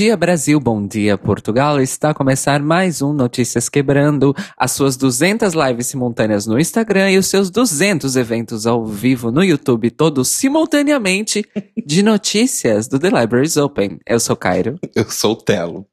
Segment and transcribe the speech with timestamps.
[0.00, 0.58] Bom dia, Brasil.
[0.58, 1.78] Bom dia, Portugal.
[1.78, 7.18] Está a começar mais um Notícias Quebrando, as suas 200 lives simultâneas no Instagram e
[7.18, 11.44] os seus 200 eventos ao vivo no YouTube, todos simultaneamente,
[11.84, 13.98] de notícias do The Libraries Open.
[14.06, 14.78] Eu sou Cairo.
[14.96, 15.86] Eu sou o Telo.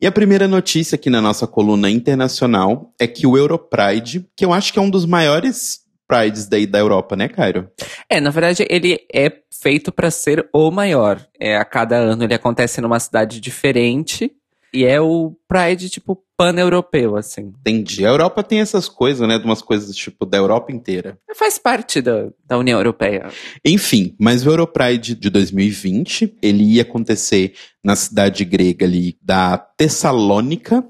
[0.00, 4.54] E a primeira notícia aqui na nossa coluna internacional é que o Europride, que eu
[4.54, 7.70] acho que é um dos maiores prides daí da Europa, né, Cairo?
[8.08, 11.24] É, na verdade, ele é feito para ser o maior.
[11.38, 14.32] É, a cada ano ele acontece numa cidade diferente.
[14.72, 17.52] E é o Pride, tipo, pan-europeu, assim.
[17.60, 18.06] Entendi.
[18.06, 19.36] A Europa tem essas coisas, né?
[19.36, 21.18] De umas coisas, tipo, da Europa inteira.
[21.34, 23.28] Faz parte da, da União Europeia.
[23.64, 30.84] Enfim, mas o Europride de 2020, ele ia acontecer na cidade grega ali da Tessalônica.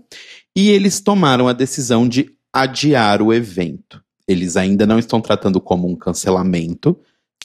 [0.54, 4.02] E eles tomaram a decisão de adiar o evento.
[4.30, 6.96] Eles ainda não estão tratando como um cancelamento,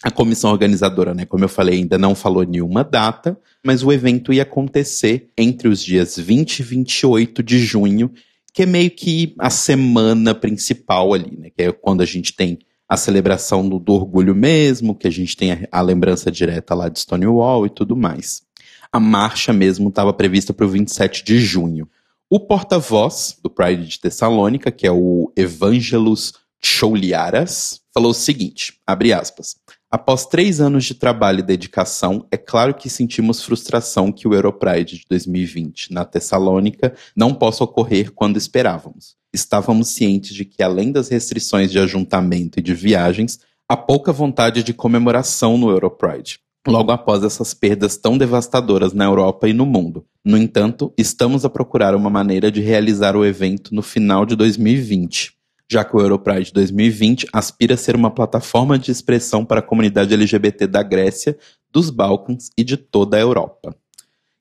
[0.03, 4.31] a comissão organizadora, né, como eu falei, ainda não falou nenhuma data, mas o evento
[4.31, 8.11] ia acontecer entre os dias 20 e 28 de junho,
[8.53, 12.59] que é meio que a semana principal ali, né, que é quando a gente tem
[12.87, 16.87] a celebração do, do orgulho mesmo, que a gente tem a, a lembrança direta lá
[16.87, 18.43] de Stonewall e tudo mais.
[18.91, 21.89] A marcha mesmo estava prevista para o 27 de junho.
[22.29, 26.33] O porta-voz do Pride de Tessalônica, que é o Evangelus
[26.65, 29.55] Chouliaras, falou o seguinte, abre aspas,
[29.95, 34.97] Após três anos de trabalho e dedicação, é claro que sentimos frustração que o Europride
[34.97, 39.15] de 2020 na Tessalônica não possa ocorrer quando esperávamos.
[39.33, 43.39] Estávamos cientes de que, além das restrições de ajuntamento e de viagens,
[43.69, 49.47] há pouca vontade de comemoração no Europride, logo após essas perdas tão devastadoras na Europa
[49.47, 50.05] e no mundo.
[50.25, 55.34] No entanto, estamos a procurar uma maneira de realizar o evento no final de 2020
[55.69, 60.13] já que o Europride 2020 aspira a ser uma plataforma de expressão para a comunidade
[60.13, 61.37] LGBT da Grécia,
[61.71, 63.75] dos Balcãs e de toda a Europa.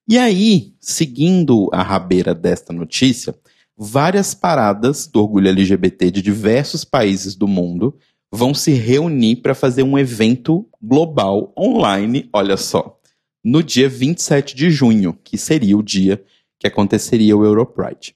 [0.07, 3.35] E aí, seguindo a rabeira desta notícia,
[3.77, 7.97] várias paradas do orgulho LGBT de diversos países do mundo
[8.31, 12.99] vão se reunir para fazer um evento global online, olha só,
[13.43, 16.23] no dia 27 de junho, que seria o dia
[16.59, 18.15] que aconteceria o Europride.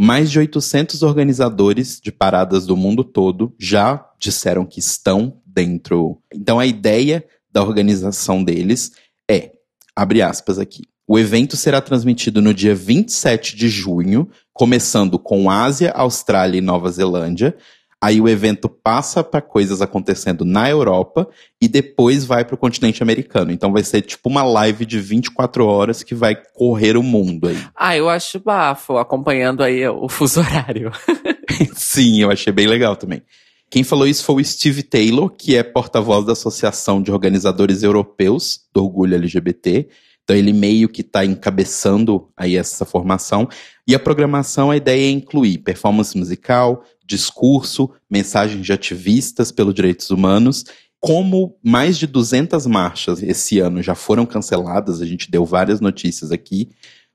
[0.00, 6.22] Mais de 800 organizadores de paradas do mundo todo já disseram que estão dentro.
[6.32, 8.92] Então a ideia da organização deles
[9.28, 9.52] é,
[9.96, 15.90] abre aspas aqui, o evento será transmitido no dia 27 de junho, começando com Ásia,
[15.92, 17.56] Austrália e Nova Zelândia,
[18.00, 21.28] Aí o evento passa para coisas acontecendo na Europa
[21.60, 23.50] e depois vai para o continente americano.
[23.50, 27.58] Então vai ser tipo uma live de 24 horas que vai correr o mundo aí.
[27.74, 30.92] Ah, eu acho bafo, acompanhando aí o fuso horário.
[31.74, 33.20] Sim, eu achei bem legal também.
[33.68, 38.60] Quem falou isso foi o Steve Taylor, que é porta-voz da Associação de Organizadores Europeus
[38.72, 39.88] do Orgulho LGBT.
[40.22, 43.48] Então ele meio que está encabeçando aí essa formação.
[43.88, 50.10] E a programação, a ideia é incluir performance musical, discurso, mensagens de ativistas pelos direitos
[50.10, 50.66] humanos.
[51.00, 56.30] Como mais de 200 marchas esse ano já foram canceladas, a gente deu várias notícias
[56.30, 56.68] aqui,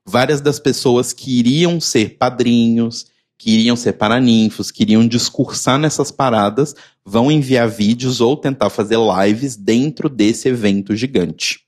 [0.03, 3.06] várias das pessoas que iriam ser padrinhos,
[3.38, 6.73] que iriam ser paraninfos, que iriam discursar nessas paradas,
[7.06, 11.62] vão enviar vídeos ou tentar fazer lives dentro desse evento gigante.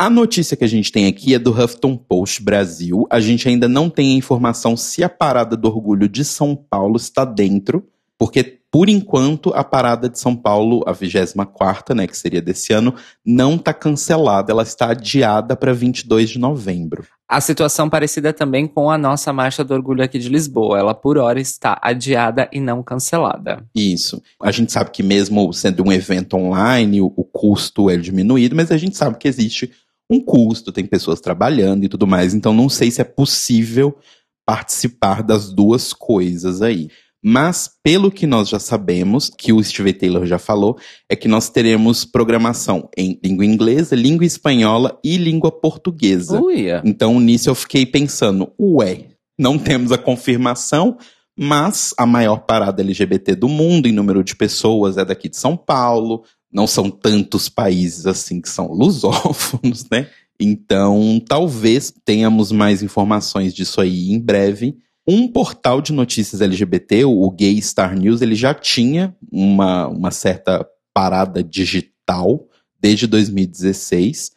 [0.00, 3.06] A notícia que a gente tem aqui é do Huffington Post Brasil.
[3.10, 6.96] A gente ainda não tem a informação se a parada do orgulho de São Paulo
[6.96, 12.40] está dentro, porque por enquanto a parada de São Paulo, a 24, né, que seria
[12.40, 17.04] desse ano, não está cancelada, ela está adiada para 22 de novembro.
[17.28, 20.78] A situação parecida também com a nossa Marcha do Orgulho aqui de Lisboa.
[20.78, 23.62] Ela, por hora, está adiada e não cancelada.
[23.74, 24.22] Isso.
[24.42, 28.72] A gente sabe que, mesmo sendo um evento online, o, o custo é diminuído, mas
[28.72, 29.70] a gente sabe que existe
[30.10, 33.96] um custo, tem pessoas trabalhando e tudo mais, então não sei se é possível
[34.44, 36.88] participar das duas coisas aí.
[37.22, 40.78] Mas, pelo que nós já sabemos, que o Steve Taylor já falou,
[41.08, 46.40] é que nós teremos programação em língua inglesa, língua espanhola e língua portuguesa.
[46.40, 46.82] Uia.
[46.84, 49.08] Então, nisso eu fiquei pensando, ué,
[49.38, 50.96] não temos a confirmação,
[51.38, 55.56] mas a maior parada LGBT do mundo em número de pessoas é daqui de São
[55.56, 60.08] Paulo, não são tantos países assim que são lusófonos, né?
[60.38, 64.76] Então, talvez tenhamos mais informações disso aí em breve.
[65.06, 70.66] Um portal de notícias LGBT, o Gay Star News, ele já tinha uma, uma certa
[70.94, 72.46] parada digital
[72.80, 74.32] desde 2016,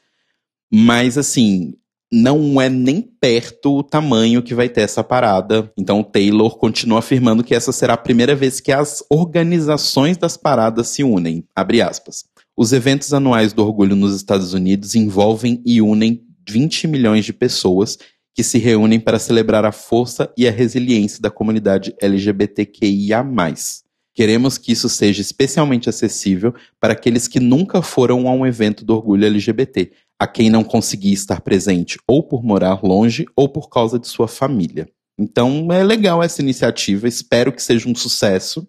[0.71, 1.75] mas assim,
[2.15, 5.73] não é nem perto o tamanho que vai ter essa parada.
[5.75, 10.89] Então Taylor continua afirmando que essa será a primeira vez que as organizações das paradas
[10.89, 11.43] se unem.
[11.55, 12.25] Abre aspas.
[12.55, 17.97] Os eventos anuais do orgulho nos Estados Unidos envolvem e unem 20 milhões de pessoas
[18.35, 23.25] que se reúnem para celebrar a força e a resiliência da comunidade LGBTQIA.
[24.13, 28.95] Queremos que isso seja especialmente acessível para aqueles que nunca foram a um evento do
[28.95, 33.97] orgulho LGBT, a quem não conseguia estar presente ou por morar longe ou por causa
[33.97, 34.87] de sua família.
[35.17, 38.67] Então é legal essa iniciativa, espero que seja um sucesso.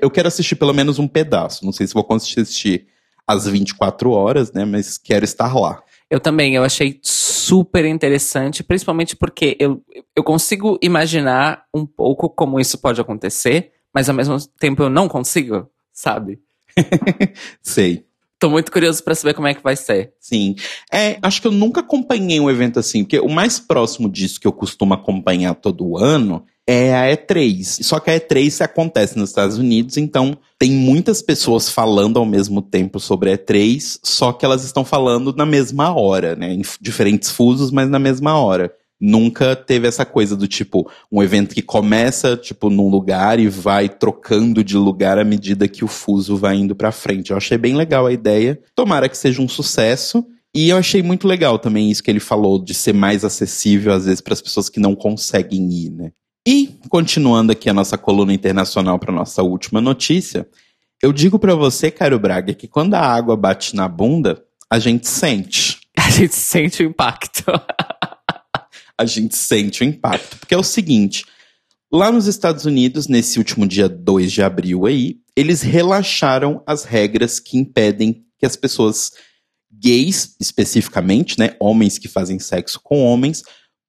[0.00, 2.86] Eu quero assistir pelo menos um pedaço, não sei se vou conseguir assistir
[3.26, 5.82] às 24 horas, né, mas quero estar lá.
[6.10, 9.82] Eu também, eu achei super interessante, principalmente porque eu,
[10.14, 15.08] eu consigo imaginar um pouco como isso pode acontecer, mas ao mesmo tempo eu não
[15.08, 16.40] consigo, sabe?
[17.62, 18.04] Sei.
[18.38, 20.12] Tô muito curioso para saber como é que vai ser.
[20.20, 20.56] Sim.
[20.92, 24.46] É, acho que eu nunca acompanhei um evento assim, porque o mais próximo disso que
[24.46, 27.82] eu costumo acompanhar todo ano é a E3.
[27.82, 32.60] Só que a E3 acontece nos Estados Unidos, então tem muitas pessoas falando ao mesmo
[32.60, 36.52] tempo sobre a E3, só que elas estão falando na mesma hora, né?
[36.52, 41.54] Em diferentes fusos, mas na mesma hora nunca teve essa coisa do tipo um evento
[41.54, 46.38] que começa tipo num lugar e vai trocando de lugar à medida que o fuso
[46.38, 47.30] vai indo para frente.
[47.30, 48.58] Eu achei bem legal a ideia.
[48.74, 50.24] Tomara que seja um sucesso.
[50.54, 54.06] E eu achei muito legal também isso que ele falou de ser mais acessível às
[54.06, 56.12] vezes para as pessoas que não conseguem ir, né?
[56.46, 60.48] E continuando aqui a nossa coluna internacional para nossa última notícia,
[61.02, 65.08] eu digo para você, Caio Braga, que quando a água bate na bunda, a gente
[65.08, 65.80] sente.
[65.98, 67.44] A gente sente o impacto.
[68.98, 70.38] a gente sente o impacto.
[70.38, 71.24] Porque é o seguinte:
[71.92, 77.40] lá nos Estados Unidos, nesse último dia 2 de abril aí, eles relaxaram as regras
[77.40, 79.12] que impedem que as pessoas
[79.72, 83.42] gays, especificamente, né, homens que fazem sexo com homens,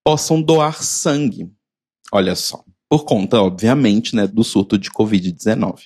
[0.03, 1.49] possam doar sangue.
[2.11, 2.63] Olha só.
[2.89, 5.83] Por conta, obviamente, né, do surto de Covid-19.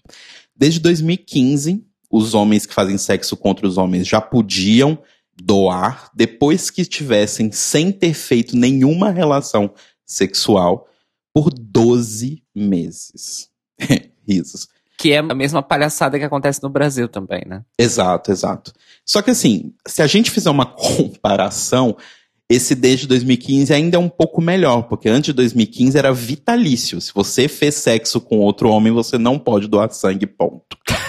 [0.55, 5.01] Desde 2015, os homens que fazem sexo contra os homens já podiam
[5.41, 9.73] doar depois que estivessem sem ter feito nenhuma relação
[10.05, 10.87] sexual
[11.33, 13.49] por 12 meses.
[14.27, 14.67] Risos.
[14.97, 17.63] Que é a mesma palhaçada que acontece no Brasil também, né?
[17.77, 18.73] Exato, exato.
[19.05, 21.95] Só que assim, se a gente fizer uma comparação,
[22.49, 26.99] esse desde 2015 ainda é um pouco melhor, porque antes de 2015 era vitalício.
[26.99, 30.77] Se você fez sexo com outro homem, você não pode doar sangue, ponto.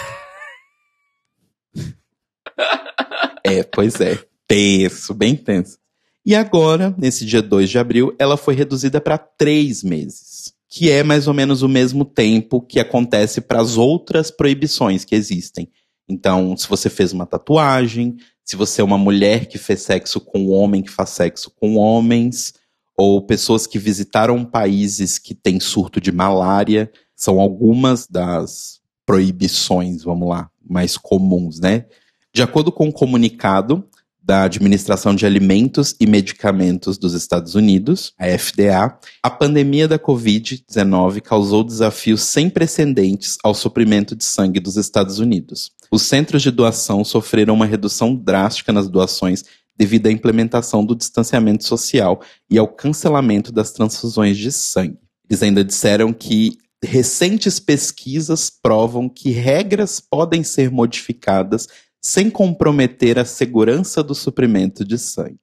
[3.44, 4.18] É, pois é.
[4.46, 5.78] Tenso, bem tenso.
[6.24, 11.02] E agora, nesse dia 2 de abril, ela foi reduzida para três meses, que é
[11.02, 15.68] mais ou menos o mesmo tempo que acontece para as outras proibições que existem.
[16.08, 20.40] Então, se você fez uma tatuagem, se você é uma mulher que fez sexo com
[20.40, 22.52] um homem que faz sexo com homens,
[22.96, 30.28] ou pessoas que visitaram países que têm surto de malária, são algumas das proibições, vamos
[30.28, 31.86] lá, mais comuns, né?
[32.32, 33.84] De acordo com o um comunicado
[34.22, 41.20] da Administração de Alimentos e Medicamentos dos Estados Unidos, a FDA, a pandemia da Covid-19
[41.20, 45.72] causou desafios sem precedentes ao suprimento de sangue dos Estados Unidos.
[45.90, 49.44] Os centros de doação sofreram uma redução drástica nas doações
[49.76, 54.98] devido à implementação do distanciamento social e ao cancelamento das transfusões de sangue.
[55.28, 61.66] Eles ainda disseram que recentes pesquisas provam que regras podem ser modificadas
[62.00, 65.38] sem comprometer a segurança do suprimento de sangue.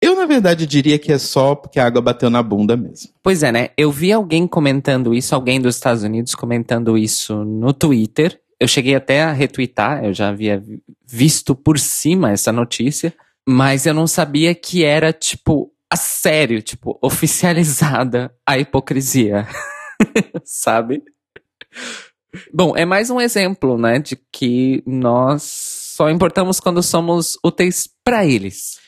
[0.00, 3.10] Eu, na verdade, diria que é só porque a água bateu na bunda mesmo.
[3.20, 3.70] Pois é, né?
[3.76, 8.40] Eu vi alguém comentando isso, alguém dos Estados Unidos comentando isso no Twitter.
[8.60, 10.62] Eu cheguei até a retweetar, eu já havia
[11.04, 13.12] visto por cima essa notícia,
[13.46, 19.48] mas eu não sabia que era, tipo, a sério, tipo, oficializada a hipocrisia.
[20.44, 21.02] Sabe?
[22.54, 28.24] Bom, é mais um exemplo, né, de que nós só importamos quando somos úteis para
[28.24, 28.78] eles.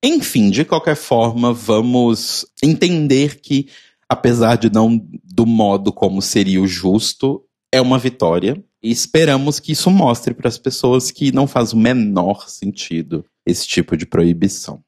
[0.00, 3.66] Enfim, de qualquer forma, vamos entender que,
[4.08, 8.56] apesar de não do modo como seria o justo, é uma vitória.
[8.80, 13.66] E esperamos que isso mostre para as pessoas que não faz o menor sentido esse
[13.66, 14.80] tipo de proibição.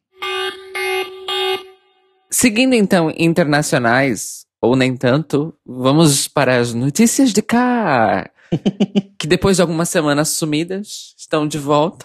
[2.30, 8.30] Seguindo então internacionais, ou nem tanto, vamos para as notícias de cá.
[9.18, 12.04] que depois de algumas semanas sumidas, estão de volta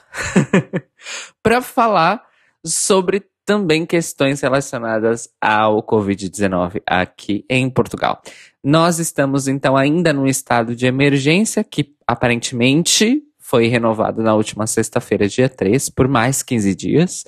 [1.43, 2.23] para falar
[2.65, 8.21] sobre também questões relacionadas ao Covid-19 aqui em Portugal.
[8.63, 15.27] Nós estamos então ainda num estado de emergência que aparentemente foi renovado na última sexta-feira,
[15.27, 17.23] dia 3, por mais 15 dias.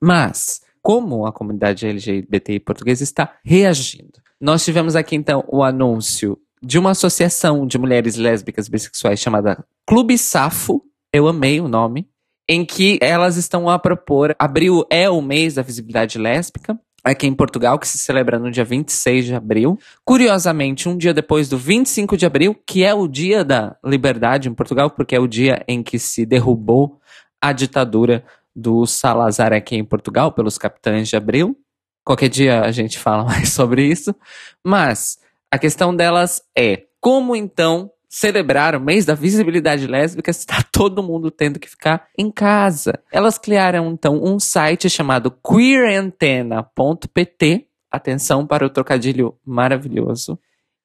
[0.00, 4.20] Mas, como a comunidade LGBTI portuguesa está reagindo?
[4.40, 10.16] Nós tivemos aqui então o anúncio de uma associação de mulheres lésbicas bissexuais chamada Clube
[10.18, 10.85] Safo.
[11.12, 12.08] Eu amei o nome.
[12.48, 14.34] em que elas estão a propor.
[14.38, 16.78] Abril é o mês da visibilidade lésbica.
[17.02, 19.78] Aqui em Portugal, que se celebra no dia 26 de abril.
[20.04, 24.54] Curiosamente, um dia depois do 25 de abril, que é o dia da liberdade em
[24.54, 27.00] Portugal, porque é o dia em que se derrubou
[27.40, 31.56] a ditadura do Salazar aqui em Portugal, pelos capitães de abril.
[32.04, 34.14] Qualquer dia a gente fala mais sobre isso.
[34.64, 35.18] Mas
[35.50, 41.30] a questão delas é como então celebrar o mês da visibilidade lésbica está todo mundo
[41.30, 42.98] tendo que ficar em casa.
[43.12, 50.38] Elas criaram então um site chamado queerantena.pt, atenção para o trocadilho maravilhoso,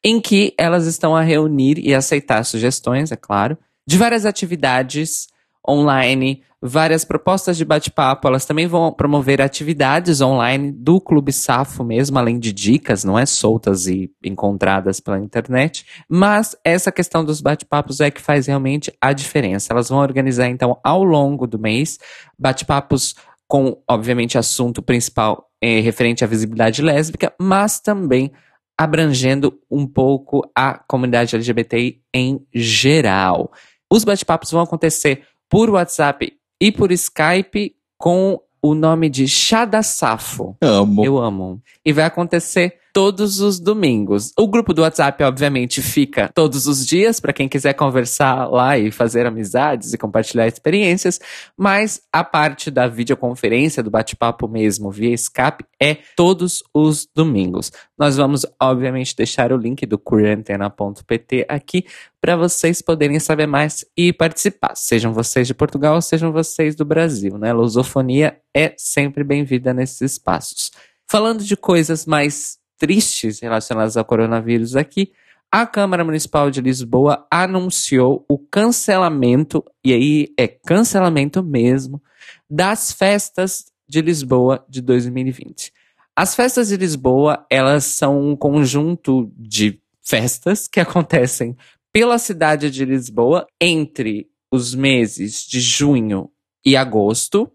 [0.03, 3.57] em que elas estão a reunir e aceitar sugestões, é claro,
[3.87, 5.29] de várias atividades
[5.67, 8.27] online várias propostas de bate-papo.
[8.27, 13.25] Elas também vão promover atividades online do Clube Safo mesmo, além de dicas, não é
[13.25, 15.85] soltas e encontradas pela internet.
[16.07, 19.73] Mas essa questão dos bate-papos é que faz realmente a diferença.
[19.73, 21.97] Elas vão organizar, então, ao longo do mês,
[22.37, 23.15] bate-papos
[23.47, 28.31] com, obviamente, assunto principal eh, referente à visibilidade lésbica, mas também
[28.77, 33.51] abrangendo um pouco a comunidade LGBTI em geral.
[33.91, 39.83] Os bate-papos vão acontecer por WhatsApp e por Skype com o nome de Chá da
[39.83, 40.55] Safo.
[40.61, 41.03] Amo.
[41.03, 41.61] Eu amo.
[41.83, 44.31] E vai acontecer todos os domingos.
[44.37, 48.91] O grupo do WhatsApp, obviamente, fica todos os dias para quem quiser conversar lá e
[48.91, 51.19] fazer amizades e compartilhar experiências,
[51.57, 57.71] mas a parte da videoconferência, do bate-papo mesmo via Skype, é todos os domingos.
[57.97, 61.85] Nós vamos, obviamente, deixar o link do queerantena.pt aqui
[62.19, 64.75] para vocês poderem saber mais e participar.
[64.75, 67.51] Sejam vocês de Portugal, sejam vocês do Brasil, né?
[67.51, 70.71] Lusofonia é sempre bem-vinda nesses espaços.
[71.09, 75.11] Falando de coisas mais tristes relacionadas ao coronavírus aqui,
[75.51, 82.01] a Câmara Municipal de Lisboa anunciou o cancelamento, e aí é cancelamento mesmo,
[82.49, 85.71] das festas de Lisboa de 2020.
[86.15, 91.55] As festas de Lisboa, elas são um conjunto de festas que acontecem
[91.93, 96.31] pela cidade de Lisboa entre os meses de junho
[96.65, 97.51] e agosto,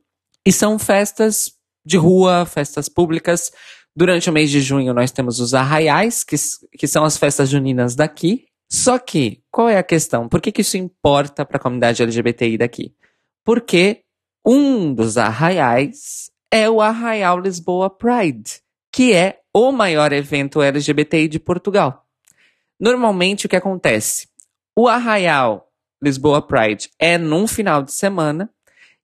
[0.47, 1.53] e são festas
[1.85, 3.51] de rua, festas públicas
[3.97, 6.37] Durante o mês de junho, nós temos os arraiais, que,
[6.79, 8.45] que são as festas juninas daqui.
[8.71, 10.29] Só que, qual é a questão?
[10.29, 12.95] Por que, que isso importa para a comunidade LGBTI daqui?
[13.43, 14.03] Porque
[14.45, 18.61] um dos arraiais é o Arraial Lisboa Pride,
[18.93, 22.05] que é o maior evento LGBTI de Portugal.
[22.79, 24.29] Normalmente, o que acontece?
[24.77, 25.69] O Arraial
[26.03, 28.51] Lisboa Pride é num final de semana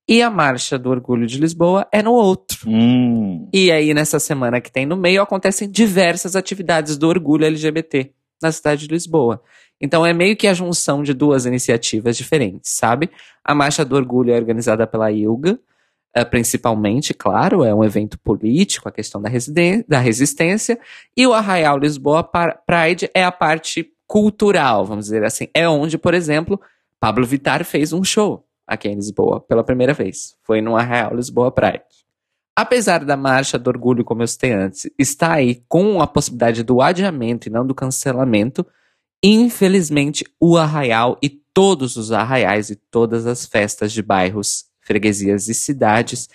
[0.08, 2.68] e a Marcha do Orgulho de Lisboa é no outro.
[2.68, 3.48] Hum.
[3.52, 8.10] E aí, nessa semana que tem no meio, acontecem diversas atividades do orgulho LGBT
[8.42, 9.42] na cidade de Lisboa.
[9.80, 13.10] Então é meio que a junção de duas iniciativas diferentes, sabe?
[13.44, 15.58] A Marcha do Orgulho é organizada pela ILGA,
[16.14, 19.30] eh, principalmente, claro, é um evento político, a questão da,
[19.88, 20.78] da resistência,
[21.16, 25.48] e o Arraial Lisboa Pride é a parte cultural, vamos dizer assim.
[25.54, 26.60] É onde, por exemplo,
[27.00, 30.36] Pablo Vittar fez um show aqui em Lisboa pela primeira vez.
[30.42, 31.84] Foi no Arraial Lisboa Pride.
[32.54, 36.82] Apesar da marcha do orgulho, como eu citei antes, estar aí com a possibilidade do
[36.82, 38.66] adiamento e não do cancelamento,
[39.22, 45.54] infelizmente o Arraial e todos os arraiais e todas as festas de bairros, freguesias e
[45.54, 46.28] cidades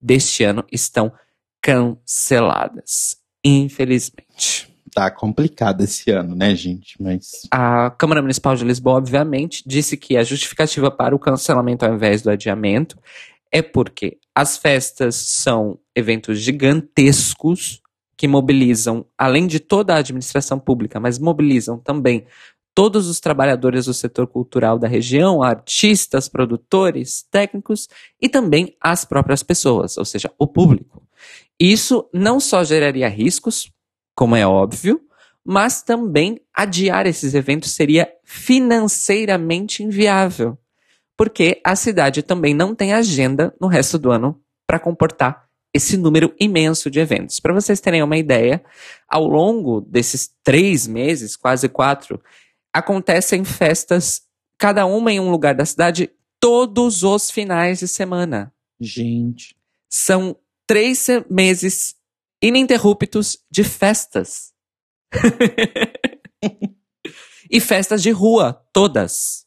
[0.00, 1.12] deste ano estão
[1.60, 3.16] canceladas.
[3.44, 7.00] Infelizmente tá complicado esse ano, né, gente?
[7.00, 7.42] Mas.
[7.50, 12.22] A Câmara Municipal de Lisboa, obviamente, disse que a justificativa para o cancelamento ao invés
[12.22, 12.98] do adiamento
[13.52, 17.80] é porque as festas são eventos gigantescos
[18.16, 22.26] que mobilizam, além de toda a administração pública, mas mobilizam também
[22.74, 27.88] todos os trabalhadores do setor cultural da região, artistas, produtores, técnicos
[28.20, 31.02] e também as próprias pessoas, ou seja, o público.
[31.58, 33.70] Isso não só geraria riscos
[34.14, 35.00] como é óbvio,
[35.44, 40.58] mas também adiar esses eventos seria financeiramente inviável,
[41.16, 46.34] porque a cidade também não tem agenda no resto do ano para comportar esse número
[46.38, 47.40] imenso de eventos.
[47.40, 48.62] Para vocês terem uma ideia,
[49.08, 52.20] ao longo desses três meses, quase quatro,
[52.72, 54.22] acontecem festas,
[54.58, 58.52] cada uma em um lugar da cidade, todos os finais de semana.
[58.80, 59.56] Gente.
[59.88, 60.36] São
[60.66, 61.94] três meses
[62.42, 64.52] ininterruptos de festas.
[67.50, 69.44] e festas de rua, todas.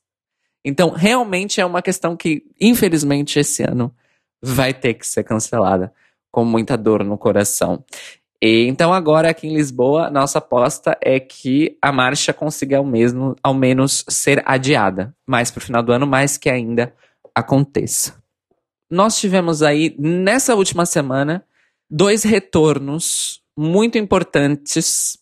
[0.65, 3.93] Então, realmente é uma questão que, infelizmente, esse ano
[4.41, 5.93] vai ter que ser cancelada,
[6.31, 7.83] com muita dor no coração.
[8.41, 13.35] E, então, agora aqui em Lisboa, nossa aposta é que a marcha consiga ao, mesmo,
[13.41, 16.93] ao menos ser adiada mais para o final do ano, mais que ainda
[17.33, 18.21] aconteça.
[18.91, 21.43] nós tivemos aí, nessa última semana,
[21.95, 25.15] dois retornos muito importantes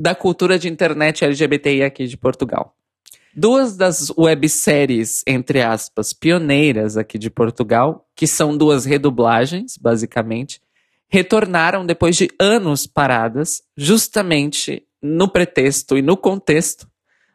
[0.00, 2.74] da cultura de internet LGBTI aqui de Portugal.
[3.36, 10.62] Duas das webséries, entre aspas, pioneiras aqui de Portugal, que são duas redublagens, basicamente,
[11.06, 16.88] retornaram depois de anos paradas, justamente no pretexto e no contexto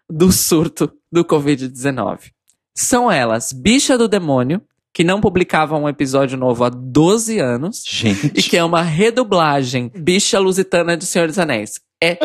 [0.10, 2.32] do surto do Covid-19.
[2.74, 4.60] São elas Bicha do Demônio,
[4.96, 7.84] que não publicava um episódio novo há 12 anos.
[7.86, 8.28] Gente.
[8.28, 11.82] E que é uma redublagem Bicha Lusitana de Senhor dos Anéis.
[12.02, 12.18] É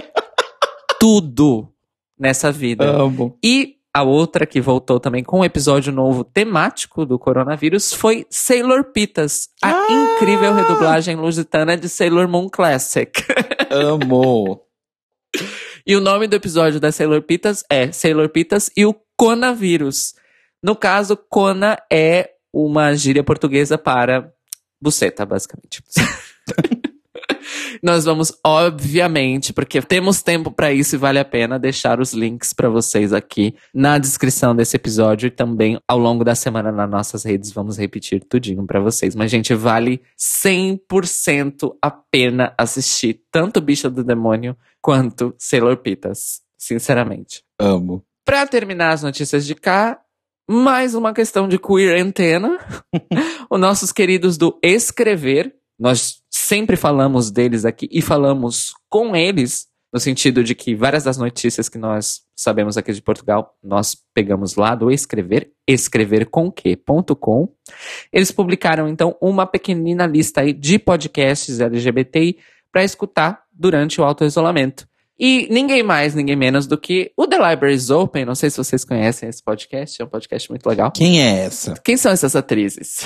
[1.00, 1.68] tudo
[2.16, 2.84] nessa vida.
[2.88, 3.36] Amo.
[3.44, 8.84] E a outra que voltou também com um episódio novo temático do coronavírus foi Sailor
[8.92, 9.86] Pitas, a Ah!
[9.90, 13.10] incrível redublagem lusitana de Sailor Moon Classic.
[13.68, 14.60] Amo.
[15.84, 20.14] e o nome do episódio da Sailor Pitas é Sailor Pitas e o Conavírus.
[20.62, 24.32] No caso, Cona é uma gíria portuguesa para
[24.80, 25.82] buceta, basicamente.
[27.82, 32.52] Nós vamos, obviamente, porque temos tempo para isso e vale a pena deixar os links
[32.52, 37.24] para vocês aqui na descrição desse episódio e também ao longo da semana nas nossas
[37.24, 39.14] redes vamos repetir tudinho para vocês.
[39.14, 47.42] Mas gente, vale 100% a pena assistir tanto Bicha do Demônio quanto Sailor Pitas, sinceramente.
[47.58, 48.04] Amo.
[48.24, 49.98] Pra terminar as notícias de cá,
[50.50, 52.58] mais uma questão de queer antena.
[53.48, 60.00] Os nossos queridos do Escrever, nós sempre falamos deles aqui e falamos com eles, no
[60.00, 64.74] sentido de que várias das notícias que nós sabemos aqui de Portugal, nós pegamos lá
[64.74, 67.48] do Escrever, escrevercomque.com.
[68.12, 72.38] Eles publicaram então uma pequenina lista aí de podcasts LGBTI
[72.72, 74.89] para escutar durante o auto-isolamento.
[75.20, 78.24] E ninguém mais, ninguém menos do que o The Libraries Open.
[78.24, 80.90] Não sei se vocês conhecem esse podcast, é um podcast muito legal.
[80.92, 81.74] Quem é essa?
[81.84, 83.02] Quem são essas atrizes?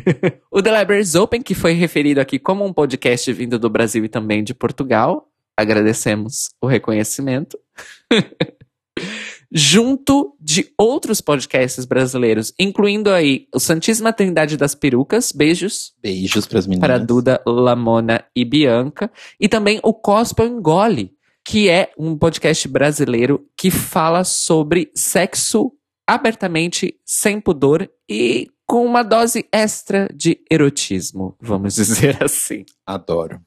[0.50, 4.08] o The Libraries Open, que foi referido aqui como um podcast vindo do Brasil e
[4.08, 5.28] também de Portugal.
[5.54, 7.58] Agradecemos o reconhecimento.
[9.52, 16.66] Junto de outros podcasts brasileiros, incluindo aí o Santíssima Trindade das Perucas, beijos Beijos pras
[16.66, 16.86] meninas.
[16.86, 19.10] para Duda, Lamona e Bianca.
[19.38, 21.17] E também o Gospel Engole,
[21.48, 25.72] que é um podcast brasileiro que fala sobre sexo
[26.06, 32.66] abertamente, sem pudor e com uma dose extra de erotismo, vamos dizer assim.
[32.86, 33.40] Adoro.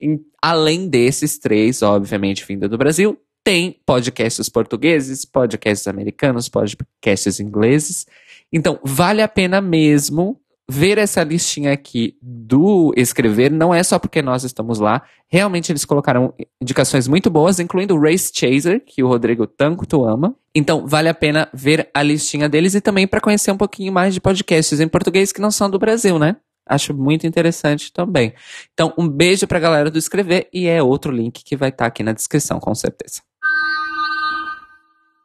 [0.00, 8.06] Em- além desses três, obviamente, vindo do Brasil, tem podcasts portugueses, podcasts americanos, podcasts ingleses.
[8.50, 13.50] Então, vale a pena mesmo ver essa listinha aqui do escrever.
[13.50, 15.02] Não é só porque nós estamos lá.
[15.28, 20.34] Realmente, eles colocaram indicações muito boas, incluindo o Race Chaser, que o Rodrigo tanto ama.
[20.54, 24.14] Então, vale a pena ver a listinha deles e também para conhecer um pouquinho mais
[24.14, 26.36] de podcasts em português que não são do Brasil, né?
[26.66, 28.32] Acho muito interessante também.
[28.72, 32.02] Então, um beijo pra galera do Escrever e é outro link que vai estar aqui
[32.02, 33.20] na descrição, com certeza.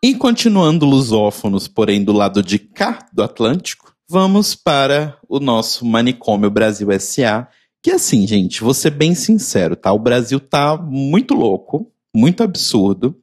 [0.04, 6.50] E continuando lusófonos, porém do lado de cá do Atlântico, vamos para o nosso manicômio
[6.50, 7.48] Brasil SA.
[7.82, 9.93] Que assim, gente, vou ser bem sincero, tá?
[9.93, 13.15] O Brasil tá muito louco, muito absurdo.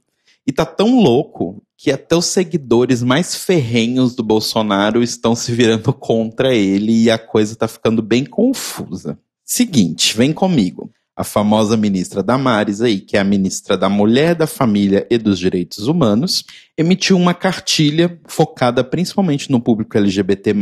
[0.46, 5.92] E tá tão louco que até os seguidores mais ferrenhos do Bolsonaro estão se virando
[5.92, 9.18] contra ele e a coisa tá ficando bem confusa.
[9.44, 10.90] Seguinte, vem comigo.
[11.16, 15.38] A famosa ministra Damares aí, que é a ministra da Mulher, da Família e dos
[15.38, 16.44] Direitos Humanos,
[16.76, 20.54] emitiu uma cartilha focada principalmente no público LGBT+,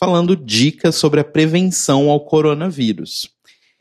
[0.00, 3.28] falando dicas sobre a prevenção ao coronavírus.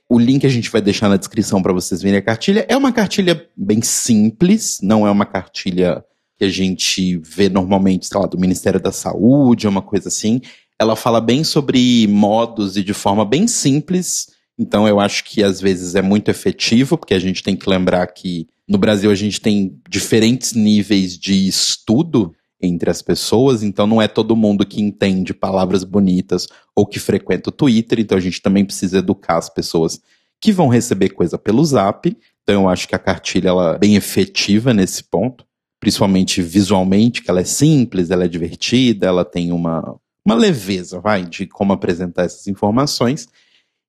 [0.09, 2.65] O link a gente vai deixar na descrição para vocês verem a cartilha.
[2.67, 6.03] É uma cartilha bem simples, não é uma cartilha
[6.37, 10.41] que a gente vê normalmente, sei lá, do Ministério da Saúde, uma coisa assim.
[10.77, 14.34] Ela fala bem sobre modos e de forma bem simples.
[14.57, 18.07] Então eu acho que às vezes é muito efetivo, porque a gente tem que lembrar
[18.07, 24.01] que no Brasil a gente tem diferentes níveis de estudo entre as pessoas, então não
[24.01, 28.41] é todo mundo que entende palavras bonitas ou que frequenta o Twitter, então a gente
[28.41, 29.99] também precisa educar as pessoas
[30.39, 32.15] que vão receber coisa pelo Zap.
[32.43, 35.45] Então eu acho que a cartilha ela é bem efetiva nesse ponto,
[35.79, 41.25] principalmente visualmente, que ela é simples, ela é divertida, ela tem uma, uma leveza, vai,
[41.25, 43.27] de como apresentar essas informações.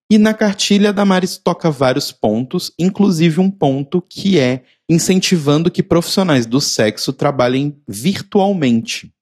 [0.08, 5.82] E na cartilha, a Damares toca vários pontos, inclusive um ponto que é incentivando que
[5.82, 9.12] profissionais do sexo trabalhem virtualmente.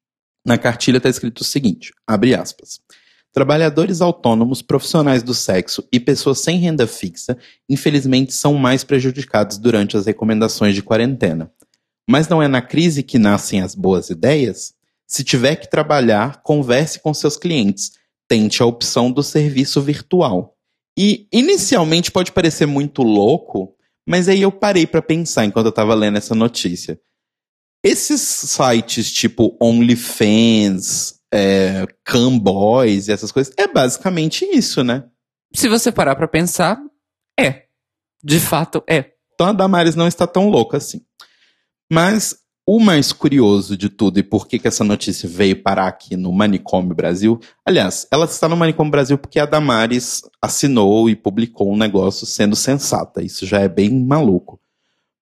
[0.46, 2.80] Na cartilha está escrito o seguinte: abre aspas.
[3.32, 7.36] Trabalhadores autônomos, profissionais do sexo e pessoas sem renda fixa,
[7.68, 11.50] infelizmente, são mais prejudicados durante as recomendações de quarentena.
[12.08, 14.74] Mas não é na crise que nascem as boas ideias?
[15.06, 17.92] Se tiver que trabalhar, converse com seus clientes.
[18.26, 20.53] tente a opção do serviço virtual.
[20.96, 23.74] E inicialmente pode parecer muito louco,
[24.06, 27.00] mas aí eu parei para pensar enquanto eu estava lendo essa notícia.
[27.84, 35.04] Esses sites tipo OnlyFans, é, Camboys e essas coisas, é basicamente isso, né?
[35.52, 36.80] Se você parar para pensar,
[37.38, 37.64] é.
[38.22, 39.12] De fato, é.
[39.34, 41.04] Então a Damares não está tão louca assim.
[41.92, 46.16] Mas o mais curioso de tudo e por que, que essa notícia veio parar aqui
[46.16, 51.70] no Manicômio Brasil, aliás, ela está no Manicômio Brasil porque a Damares assinou e publicou
[51.70, 53.22] um negócio sendo sensata.
[53.22, 54.58] Isso já é bem maluco.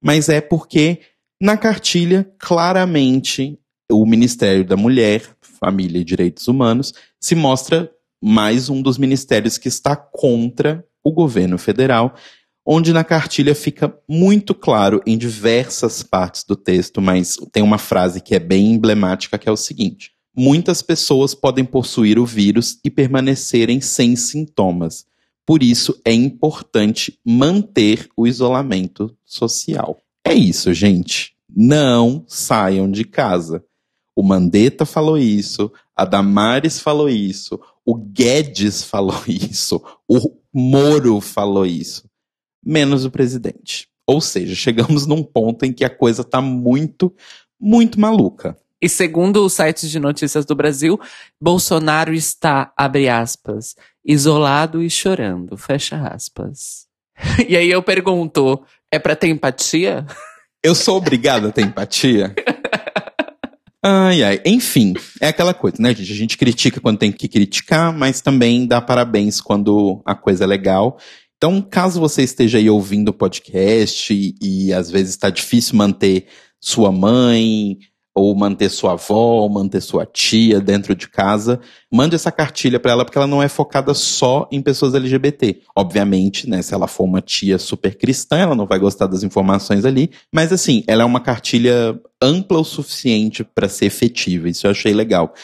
[0.00, 1.00] Mas é porque
[1.40, 3.58] na cartilha, claramente,
[3.90, 7.90] o Ministério da Mulher, Família e Direitos Humanos se mostra
[8.22, 12.14] mais um dos ministérios que está contra o governo federal
[12.64, 18.20] onde na cartilha fica muito claro em diversas partes do texto, mas tem uma frase
[18.20, 22.90] que é bem emblemática que é o seguinte: Muitas pessoas podem possuir o vírus e
[22.90, 25.04] permanecerem sem sintomas.
[25.44, 29.98] Por isso é importante manter o isolamento social.
[30.24, 31.34] É isso, gente.
[31.54, 33.62] Não saiam de casa.
[34.16, 40.18] O Mandetta falou isso, a Damares falou isso, o Guedes falou isso, o
[40.52, 42.04] Moro falou isso
[42.64, 43.88] menos o presidente.
[44.06, 47.14] Ou seja, chegamos num ponto em que a coisa está muito,
[47.60, 48.56] muito maluca.
[48.80, 51.00] E segundo os sites de notícias do Brasil,
[51.40, 56.90] Bolsonaro está, abre aspas, isolado e chorando, fecha aspas.
[57.48, 60.04] E aí eu pergunto, é para ter empatia?
[60.64, 62.34] Eu sou obrigado a ter empatia?
[63.84, 64.40] Ai, ai.
[64.44, 66.12] Enfim, é aquela coisa, né, gente?
[66.12, 70.46] A gente critica quando tem que criticar, mas também dá parabéns quando a coisa é
[70.46, 70.98] legal.
[71.42, 76.28] Então, caso você esteja aí ouvindo o podcast e, e às vezes está difícil manter
[76.60, 77.78] sua mãe,
[78.14, 81.58] ou manter sua avó, ou manter sua tia dentro de casa,
[81.90, 85.62] mande essa cartilha para ela porque ela não é focada só em pessoas LGBT.
[85.74, 89.84] Obviamente, né, se ela for uma tia super cristã, ela não vai gostar das informações
[89.84, 94.48] ali, mas assim, ela é uma cartilha ampla o suficiente para ser efetiva.
[94.48, 95.34] Isso eu achei legal.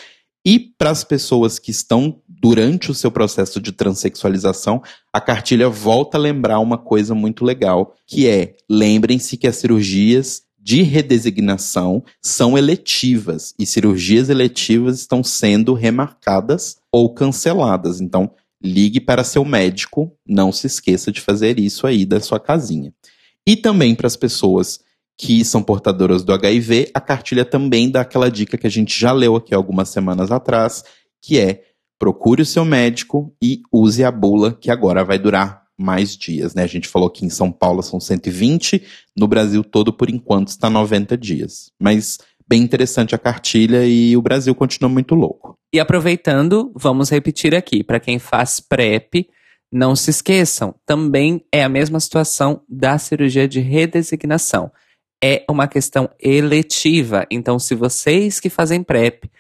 [0.47, 6.17] E para as pessoas que estão durante o seu processo de transexualização, a cartilha volta
[6.17, 12.59] a lembrar uma coisa muito legal, que é: lembrem-se que as cirurgias de redesignação são
[12.59, 18.01] eletivas e cirurgias eletivas estão sendo remarcadas ou canceladas.
[18.01, 18.31] Então,
[18.63, 22.93] ligue para seu médico, não se esqueça de fazer isso aí da sua casinha.
[23.47, 24.81] E também para as pessoas
[25.17, 29.11] que são portadoras do HIV, a cartilha também dá aquela dica que a gente já
[29.11, 30.85] leu aqui algumas semanas atrás,
[31.21, 31.63] que é
[31.99, 36.65] procure o seu médico e use a bula, que agora vai durar mais dias, né?
[36.65, 38.83] A gente falou que em São Paulo são 120,
[39.17, 41.71] no Brasil todo, por enquanto, está 90 dias.
[41.81, 45.55] Mas bem interessante a cartilha e o Brasil continua muito louco.
[45.73, 49.29] E aproveitando, vamos repetir aqui, para quem faz PrEP,
[49.71, 54.73] não se esqueçam, também é a mesma situação da cirurgia de redesignação.
[55.23, 59.31] É uma questão eletiva, então se vocês que fazem PrEP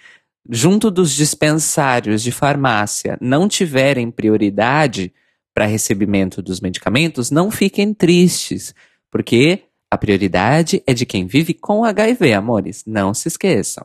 [0.49, 5.13] junto dos dispensários de farmácia não tiverem prioridade
[5.55, 8.75] para recebimento dos medicamentos, não fiquem tristes,
[9.11, 12.85] porque a prioridade é de quem vive com HIV, amores.
[12.87, 13.85] Não se esqueçam.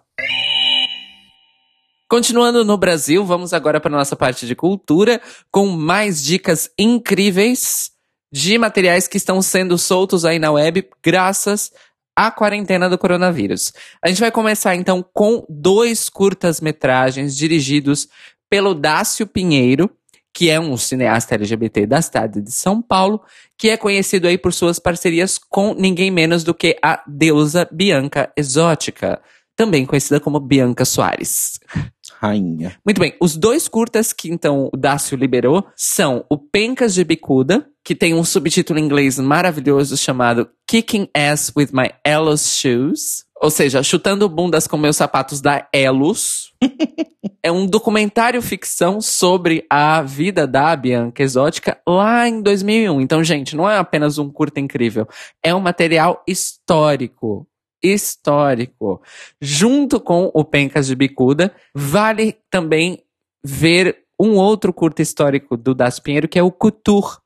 [2.09, 7.91] Continuando no Brasil, vamos agora para nossa parte de cultura com mais dicas incríveis
[8.31, 11.71] de materiais que estão sendo soltos aí na web graças
[12.15, 13.73] a quarentena do coronavírus.
[14.01, 18.07] A gente vai começar então com dois curtas-metragens dirigidos
[18.49, 19.89] pelo Dácio Pinheiro,
[20.33, 23.21] que é um cineasta LGBT da cidade de São Paulo,
[23.57, 28.31] que é conhecido aí por suas parcerias com ninguém menos do que a deusa Bianca
[28.35, 29.21] Exótica,
[29.55, 31.59] também conhecida como Bianca Soares.
[32.23, 32.77] Rainha.
[32.85, 37.67] Muito bem, os dois curtas que então o Dácio liberou são o Pencas de Bicuda,
[37.83, 43.25] que tem um subtítulo em inglês maravilhoso chamado Kicking Ass with My Elos Shoes.
[43.41, 46.53] Ou seja, chutando bundas com meus sapatos da Elos.
[47.43, 53.01] é um documentário ficção sobre a vida da Bianca Exótica lá em 2001.
[53.01, 55.05] Então, gente, não é apenas um curta incrível.
[55.43, 57.45] É um material histórico
[57.83, 59.01] histórico.
[59.41, 63.03] Junto com o Pencas de Bicuda, vale também
[63.43, 67.17] ver um outro curta histórico do Das Pinheiro, que é o Couture.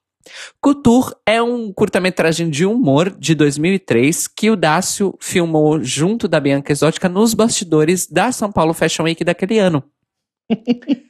[0.60, 6.72] Couture é um curta-metragem de humor de 2003 que o Dácio filmou junto da Bianca
[6.72, 9.84] Exótica nos bastidores da São Paulo Fashion Week daquele ano.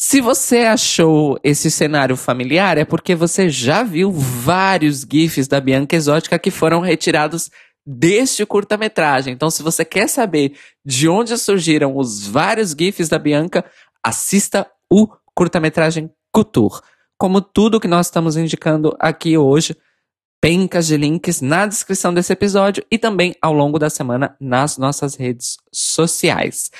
[0.00, 5.96] Se você achou esse cenário familiar, é porque você já viu vários GIFs da Bianca
[5.96, 7.50] Exótica que foram retirados
[7.90, 9.32] deste curta-metragem.
[9.32, 13.64] Então, se você quer saber de onde surgiram os vários GIFs da Bianca,
[14.04, 16.82] assista o curta-metragem Couture.
[17.16, 19.74] Como tudo que nós estamos indicando aqui hoje,
[20.38, 25.14] pencas de links na descrição desse episódio e também ao longo da semana nas nossas
[25.14, 26.70] redes sociais.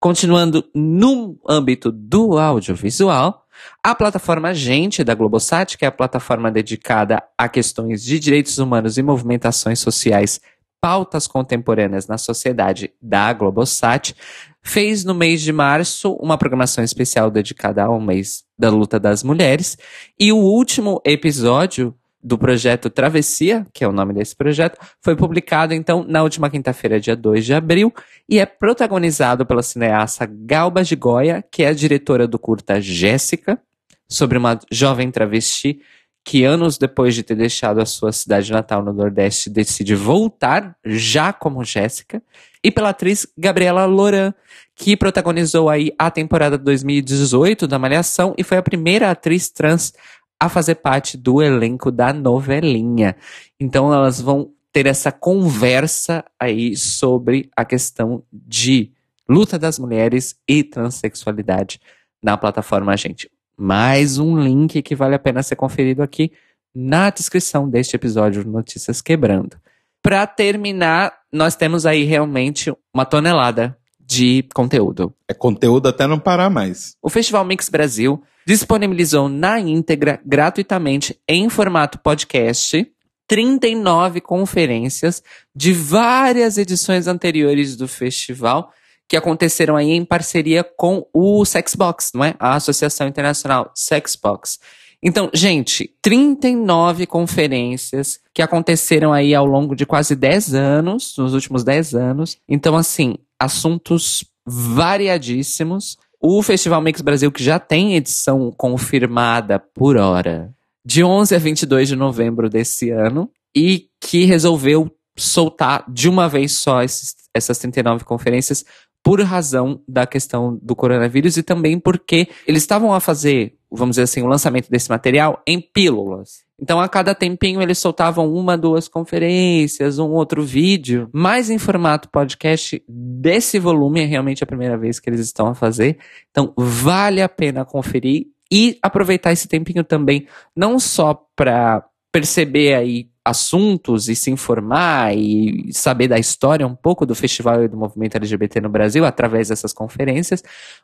[0.00, 3.44] Continuando no âmbito do audiovisual,
[3.82, 8.98] a plataforma Gente da Globosat, que é a plataforma dedicada a questões de direitos humanos
[8.98, 10.40] e movimentações sociais,
[10.80, 14.14] pautas contemporâneas na sociedade da Globosat,
[14.62, 19.78] fez no mês de março uma programação especial dedicada ao mês da luta das mulheres,
[20.18, 25.72] e o último episódio do projeto Travessia, que é o nome desse projeto, foi publicado
[25.72, 27.92] então na última quinta-feira, dia 2 de abril,
[28.28, 33.60] e é protagonizado pela cineasta Galba de Goya, que é a diretora do curta Jéssica,
[34.08, 35.80] sobre uma jovem travesti
[36.24, 41.32] que anos depois de ter deixado a sua cidade natal no Nordeste decide voltar já
[41.32, 42.22] como Jéssica,
[42.62, 44.34] e pela atriz Gabriela Loran,
[44.76, 49.94] que protagonizou aí a temporada 2018 da Malhação e foi a primeira atriz trans
[50.40, 53.16] a fazer parte do elenco da novelinha.
[53.58, 58.92] Então elas vão ter essa conversa aí sobre a questão de
[59.28, 61.80] luta das mulheres e transexualidade
[62.22, 63.30] na plataforma Gente.
[63.56, 66.30] Mais um link que vale a pena ser conferido aqui
[66.74, 69.56] na descrição deste episódio Notícias Quebrando.
[70.00, 75.12] Para terminar, nós temos aí realmente uma tonelada de conteúdo.
[75.28, 76.96] É conteúdo até não parar mais.
[77.02, 82.90] O Festival Mix Brasil disponibilizou na íntegra, gratuitamente, em formato podcast,
[83.26, 85.22] 39 conferências
[85.54, 88.72] de várias edições anteriores do festival
[89.06, 92.36] que aconteceram aí em parceria com o Sexbox, não é?
[92.38, 94.58] A Associação Internacional Sexbox.
[95.02, 101.64] Então, gente, 39 conferências que aconteceram aí ao longo de quase 10 anos, nos últimos
[101.64, 102.38] 10 anos.
[102.48, 105.98] Então, assim, assuntos variadíssimos.
[106.20, 110.52] O Festival Mix Brasil, que já tem edição confirmada por hora,
[110.84, 116.52] de 11 a 22 de novembro desse ano, e que resolveu soltar de uma vez
[116.52, 118.64] só esses, essas 39 conferências
[119.02, 124.02] por razão da questão do coronavírus e também porque eles estavam a fazer, vamos dizer
[124.02, 126.46] assim, o lançamento desse material em pílulas.
[126.60, 132.08] Então, a cada tempinho, eles soltavam uma, duas conferências, um outro vídeo, mas em formato
[132.10, 135.98] podcast desse volume, é realmente a primeira vez que eles estão a fazer.
[136.30, 143.08] Então, vale a pena conferir e aproveitar esse tempinho também, não só para perceber aí
[143.28, 148.16] assuntos e se informar e saber da história um pouco do festival e do movimento
[148.16, 150.42] LGBT no Brasil através dessas conferências,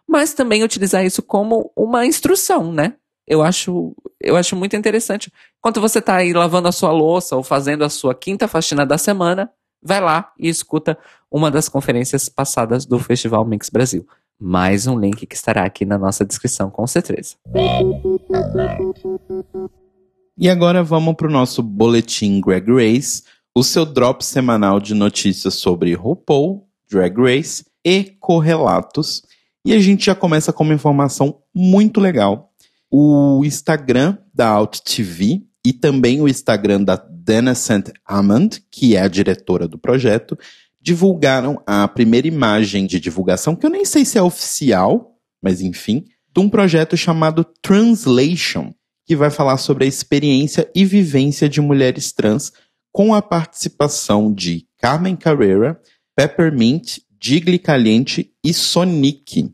[0.09, 2.95] mas também utilizar isso como uma instrução, né?
[3.27, 5.33] Eu acho, eu acho muito interessante.
[5.59, 8.99] Enquanto você está aí lavando a sua louça ou fazendo a sua quinta faxina da
[8.99, 9.51] semana,
[9.83, 10.99] vai lá e escuta
[11.31, 14.07] uma das conferências passadas do Festival Mix Brasil.
[14.39, 17.37] Mais um link que estará aqui na nossa descrição, com certeza.
[20.37, 23.23] E agora vamos para o nosso boletim Drag Race,
[23.55, 29.23] o seu drop semanal de notícias sobre RuPaul, Drag Race e correlatos.
[29.65, 32.51] E a gente já começa com uma informação muito legal.
[32.91, 37.55] O Instagram da Alt TV e também o Instagram da Dana.
[38.05, 40.37] Amand, que é a diretora do projeto,
[40.81, 46.05] divulgaram a primeira imagem de divulgação, que eu nem sei se é oficial, mas enfim,
[46.35, 48.75] de um projeto chamado Translation,
[49.07, 52.53] que vai falar sobre a experiência e vivência de mulheres trans
[52.93, 55.81] com a participação de Carmen Carrera,
[56.17, 59.53] Peppermint, Digli Caliente e Sonic.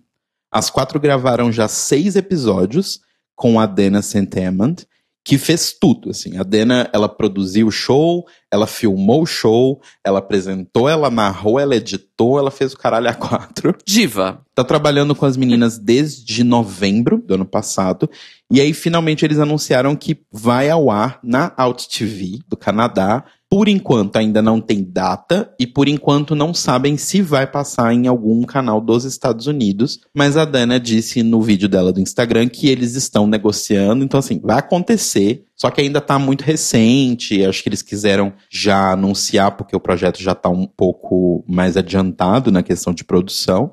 [0.53, 3.01] As quatro gravaram já seis episódios
[3.35, 4.85] com a Dana Sentamant
[5.25, 6.39] que fez tudo, assim.
[6.39, 11.77] A Dana, ela produziu o show, ela filmou o show, ela apresentou, ela narrou, ela
[11.77, 13.77] editou, ela fez o caralho a quatro.
[13.85, 14.43] Diva.
[14.55, 18.11] Tá trabalhando com as meninas desde novembro do ano passado.
[18.53, 23.25] E aí, finalmente, eles anunciaram que vai ao ar na Out TV do Canadá.
[23.49, 28.09] Por enquanto ainda não tem data e por enquanto não sabem se vai passar em
[28.09, 32.69] algum canal dos Estados Unidos, mas a Dana disse no vídeo dela do Instagram que
[32.69, 37.69] eles estão negociando, então assim, vai acontecer, só que ainda está muito recente, acho que
[37.69, 42.95] eles quiseram já anunciar porque o projeto já está um pouco mais adiantado na questão
[42.95, 43.73] de produção.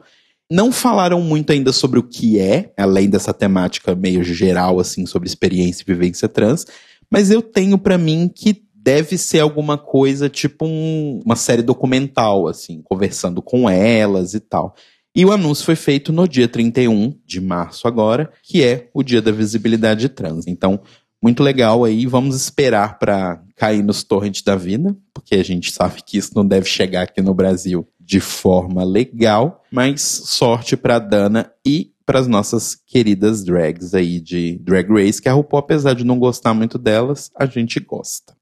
[0.49, 5.27] Não falaram muito ainda sobre o que é, além dessa temática meio geral assim sobre
[5.27, 6.65] experiência e vivência trans,
[7.11, 12.47] mas eu tenho para mim que deve ser alguma coisa tipo um, uma série documental,
[12.47, 14.73] assim, conversando com elas e tal.
[15.13, 19.21] E o anúncio foi feito no dia 31 de março agora, que é o dia
[19.21, 20.47] da visibilidade trans.
[20.47, 20.79] Então,
[21.21, 26.01] muito legal aí, vamos esperar para cair nos torrents da vida, porque a gente sabe
[26.05, 31.51] que isso não deve chegar aqui no Brasil de forma legal, mas sorte para Dana
[31.65, 36.05] e para as nossas queridas drags aí de Drag Race, que a RuPaul, apesar de
[36.05, 38.33] não gostar muito delas, a gente gosta.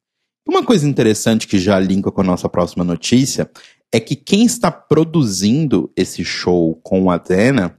[0.47, 3.49] Uma coisa interessante que já linka com a nossa próxima notícia
[3.91, 7.75] é que quem está produzindo esse show com a Dana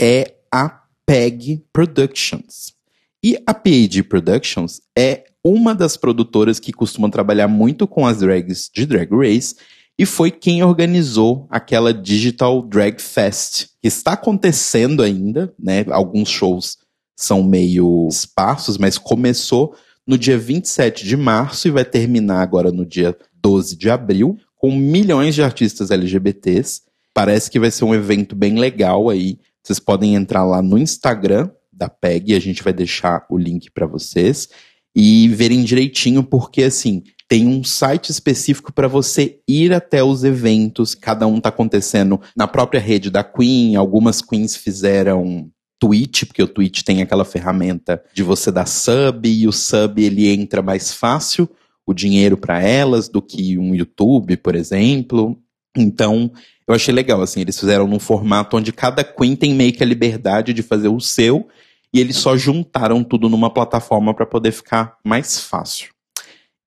[0.00, 2.72] é a PEG Productions.
[3.20, 8.70] E a PAG Productions é uma das produtoras que costumam trabalhar muito com as drags
[8.72, 9.56] de Drag Race
[9.98, 15.84] e foi quem organizou aquela Digital Drag Fest, que está acontecendo ainda, né?
[15.90, 16.76] Alguns shows
[17.16, 19.74] são meio esparsos, mas começou
[20.06, 24.70] no dia 27 de março e vai terminar agora no dia 12 de abril, com
[24.70, 26.82] milhões de artistas LGBTs.
[27.14, 29.38] Parece que vai ser um evento bem legal aí.
[29.62, 33.86] Vocês podem entrar lá no Instagram da PEG, a gente vai deixar o link para
[33.86, 34.48] vocês
[34.94, 40.94] e verem direitinho, porque assim, tem um site específico para você ir até os eventos,
[40.94, 46.48] cada um tá acontecendo na própria rede da Queen, algumas queens fizeram Twitch, porque o
[46.48, 51.48] Twitch tem aquela ferramenta de você dar sub e o sub ele entra mais fácil
[51.84, 55.38] o dinheiro para elas do que um YouTube, por exemplo.
[55.76, 56.32] Então,
[56.66, 59.86] eu achei legal assim, eles fizeram num formato onde cada queen tem meio que a
[59.86, 61.46] liberdade de fazer o seu
[61.92, 65.95] e eles só juntaram tudo numa plataforma para poder ficar mais fácil.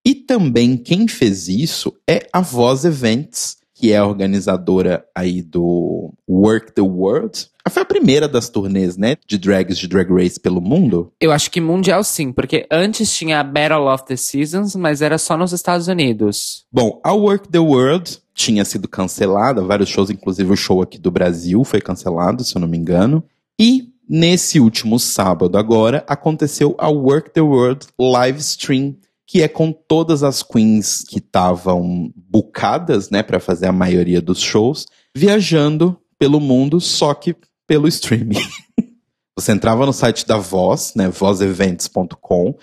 [0.05, 6.13] E também quem fez isso é a Voz Events, que é a organizadora aí do
[6.27, 7.47] Work the World.
[7.69, 11.13] Foi a primeira das turnês, né, de drags de Drag Race pelo mundo?
[11.21, 15.17] Eu acho que mundial sim, porque antes tinha a Battle of the Seasons, mas era
[15.17, 16.65] só nos Estados Unidos.
[16.71, 21.11] Bom, a Work the World tinha sido cancelada, vários shows, inclusive o show aqui do
[21.11, 23.23] Brasil foi cancelado, se eu não me engano.
[23.59, 28.95] E nesse último sábado agora aconteceu a Work the World live stream
[29.29, 34.39] que é com todas as queens que estavam bucadas, né, para fazer a maioria dos
[34.39, 37.35] shows, viajando pelo mundo, só que
[37.67, 38.41] pelo streaming.
[39.37, 42.55] Você entrava no site da Voz, né, vozevents.com,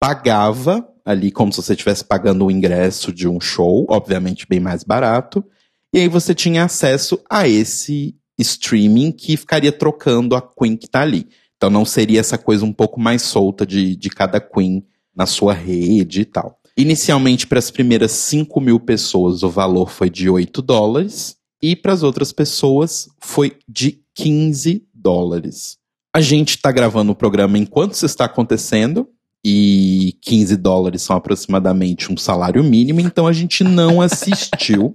[0.00, 4.82] pagava ali como se você estivesse pagando o ingresso de um show, obviamente bem mais
[4.82, 5.44] barato,
[5.92, 11.02] e aí você tinha acesso a esse streaming que ficaria trocando a queen que tá
[11.02, 11.28] ali.
[11.56, 14.82] Então não seria essa coisa um pouco mais solta de, de cada queen
[15.16, 16.58] na sua rede e tal.
[16.76, 21.94] Inicialmente, para as primeiras 5 mil pessoas, o valor foi de 8 dólares, e para
[21.94, 25.78] as outras pessoas foi de 15 dólares.
[26.14, 29.08] A gente está gravando o programa enquanto isso está acontecendo,
[29.42, 34.92] e 15 dólares são aproximadamente um salário mínimo, então a gente não assistiu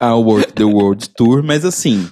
[0.00, 2.08] ao Work the World Tour, mas assim,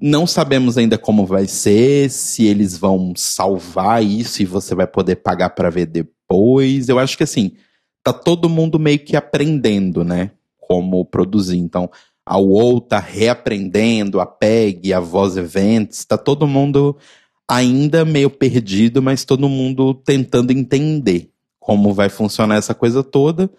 [0.00, 5.16] não sabemos ainda como vai ser, se eles vão salvar isso e você vai poder
[5.16, 6.88] pagar para ver depois depois.
[6.88, 7.52] Eu acho que assim,
[8.02, 10.30] tá todo mundo meio que aprendendo, né?
[10.58, 11.58] Como produzir.
[11.58, 11.90] Então,
[12.24, 16.96] a UOL tá reaprendendo, a PEG, a Voz Events, tá todo mundo
[17.48, 23.50] ainda meio perdido, mas todo mundo tentando entender como vai funcionar essa coisa toda.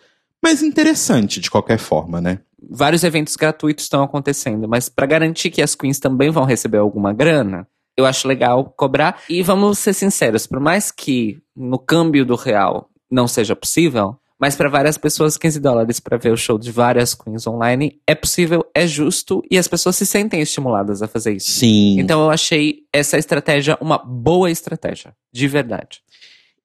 [0.41, 2.39] Mas interessante de qualquer forma, né?
[2.69, 7.13] Vários eventos gratuitos estão acontecendo, mas para garantir que as queens também vão receber alguma
[7.13, 9.21] grana, eu acho legal cobrar.
[9.29, 14.56] E vamos ser sinceros, por mais que no câmbio do real não seja possível, mas
[14.56, 18.65] para várias pessoas 15 dólares para ver o show de várias queens online é possível,
[18.75, 21.51] é justo e as pessoas se sentem estimuladas a fazer isso.
[21.51, 21.99] Sim.
[21.99, 26.01] Então eu achei essa estratégia uma boa estratégia, de verdade.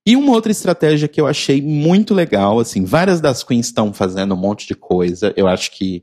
[0.05, 4.35] E uma outra estratégia que eu achei muito legal, assim, várias das queens estão fazendo
[4.35, 5.35] um monte de coisa.
[5.37, 6.03] Eu acho que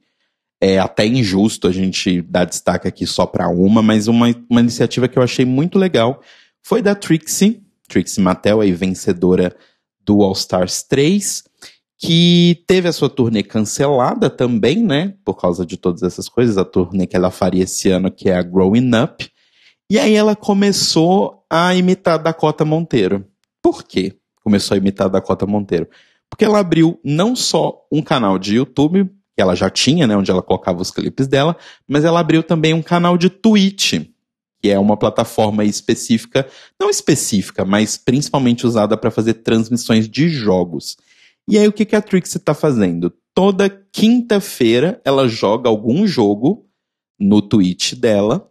[0.66, 5.07] é até injusto a gente dar destaque aqui só para uma, mas uma, uma iniciativa
[5.07, 6.20] que eu achei muito legal
[6.63, 9.55] foi da Trixie, Trixie Mattel, aí vencedora
[10.03, 11.43] do All Stars 3,
[11.99, 16.66] que teve a sua turnê cancelada também, né, por causa de todas essas coisas, a
[16.66, 19.30] turnê que ela faria esse ano, que é a Growing Up,
[19.88, 23.24] e aí ela começou a imitar Dakota Monteiro.
[23.61, 24.16] Por quê?
[24.43, 25.88] Começou a imitar Dakota Monteiro.
[26.28, 30.31] Porque ela abriu não só um canal de YouTube, que ela já tinha, né, onde
[30.31, 31.57] ela colocava os clipes dela,
[31.88, 34.01] mas ela abriu também um canal de Twitch,
[34.61, 36.47] que é uma plataforma específica,
[36.79, 40.97] não específica, mas principalmente usada para fazer transmissões de jogos.
[41.47, 43.13] E aí o que, que a Trixie está fazendo?
[43.33, 46.65] Toda quinta-feira ela joga algum jogo
[47.19, 48.49] no Twitch dela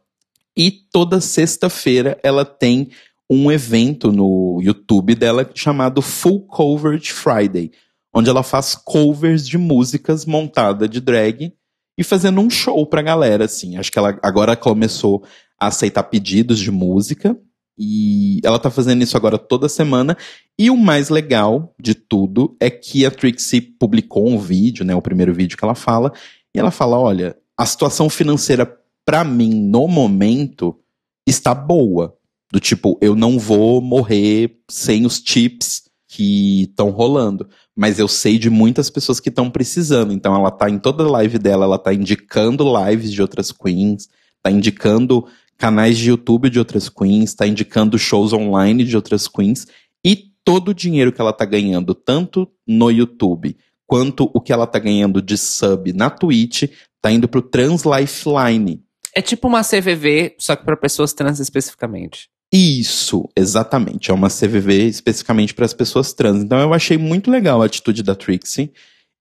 [0.56, 2.90] e toda sexta-feira ela tem
[3.28, 7.72] um evento no YouTube dela chamado Full Coverage Friday,
[8.14, 11.52] onde ela faz covers de músicas montada de drag
[11.98, 13.76] e fazendo um show pra galera, assim.
[13.76, 15.24] Acho que ela agora começou
[15.58, 17.36] a aceitar pedidos de música
[17.76, 20.16] e ela tá fazendo isso agora toda semana.
[20.58, 25.02] E o mais legal de tudo é que a Trixie publicou um vídeo, né, o
[25.02, 26.12] primeiro vídeo que ela fala,
[26.54, 30.78] e ela fala, olha, a situação financeira para mim no momento
[31.26, 32.16] está boa.
[32.52, 37.48] Do tipo, eu não vou morrer sem os chips que estão rolando.
[37.76, 40.12] Mas eu sei de muitas pessoas que estão precisando.
[40.12, 44.08] Então ela tá em toda a live dela, ela tá indicando lives de outras queens,
[44.42, 49.66] tá indicando canais de YouTube de outras queens, tá indicando shows online de outras queens.
[50.04, 53.56] E todo o dinheiro que ela tá ganhando, tanto no YouTube
[53.86, 56.64] quanto o que ela tá ganhando de sub na Twitch,
[57.00, 58.82] tá indo pro Trans Lifeline.
[59.14, 62.28] É tipo uma CVV, só que para pessoas trans especificamente.
[62.56, 64.12] Isso, exatamente.
[64.12, 66.40] É uma CVV especificamente para as pessoas trans.
[66.40, 68.72] Então eu achei muito legal a atitude da Trixie.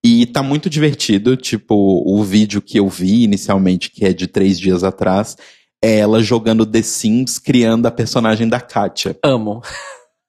[0.06, 1.36] E tá muito divertido.
[1.36, 5.36] Tipo, o vídeo que eu vi inicialmente, que é de três dias atrás,
[5.84, 9.18] é ela jogando The Sims, criando a personagem da Katia.
[9.24, 9.64] Amo.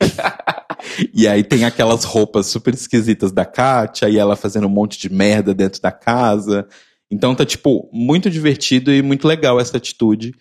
[1.13, 5.13] e aí tem aquelas roupas super esquisitas da Katia, e ela fazendo um monte de
[5.13, 6.67] merda dentro da casa.
[7.11, 10.35] Então tá, tipo, muito divertido e muito legal essa atitude.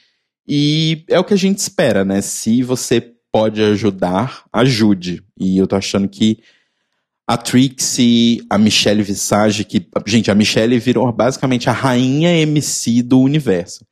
[0.48, 2.22] E é o que a gente espera, né?
[2.22, 5.24] Se você pode ajudar, ajude.
[5.40, 6.40] E eu tô achando que
[7.28, 13.20] a Trixie, a Michelle Visage, que, gente, a Michelle virou basicamente a rainha MC do
[13.20, 13.86] universo.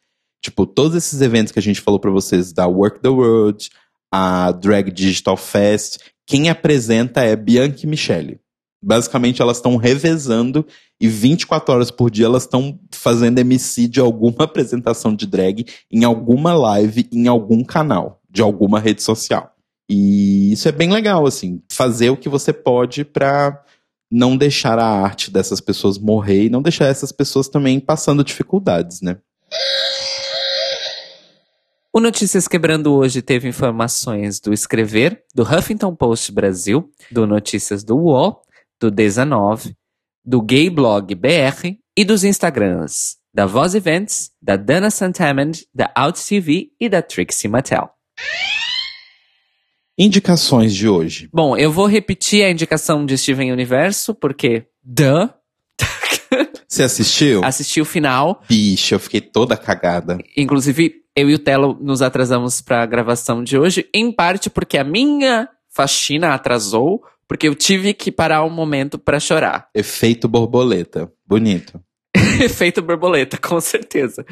[0.43, 3.69] Tipo, todos esses eventos que a gente falou para vocês, da Work the World,
[4.11, 8.39] a Drag Digital Fest, quem apresenta é Bianca e Michelle.
[8.83, 10.65] Basicamente, elas estão revezando
[10.99, 16.03] e 24 horas por dia elas estão fazendo MC de alguma apresentação de drag em
[16.03, 19.53] alguma live, em algum canal, de alguma rede social.
[19.89, 23.63] E isso é bem legal, assim, fazer o que você pode para
[24.11, 29.01] não deixar a arte dessas pessoas morrer e não deixar essas pessoas também passando dificuldades,
[29.01, 29.17] né?
[31.93, 37.97] O Notícias Quebrando hoje teve informações do Escrever, do Huffington Post Brasil, do Notícias do
[37.97, 38.43] UOL,
[38.81, 39.75] do 19,
[40.25, 46.19] do Gay Blog BR e dos Instagrams da Voz Events, da Dana Santamand, da Out
[46.25, 47.89] TV e da Trixie Mattel.
[49.97, 51.29] Indicações de hoje.
[51.31, 54.65] Bom, eu vou repetir a indicação de Steven Universo, porque.
[54.83, 55.29] Duh!
[56.67, 57.43] Você assistiu?
[57.43, 58.41] Assisti o final.
[58.49, 60.17] Bicho, eu fiquei toda cagada.
[60.35, 64.77] Inclusive, eu e o Telo nos atrasamos para a gravação de hoje, em parte porque
[64.77, 67.01] a minha faxina atrasou,
[67.31, 69.69] porque eu tive que parar um momento para chorar.
[69.73, 71.09] Efeito borboleta.
[71.25, 71.81] Bonito.
[72.13, 74.25] Efeito borboleta, com certeza.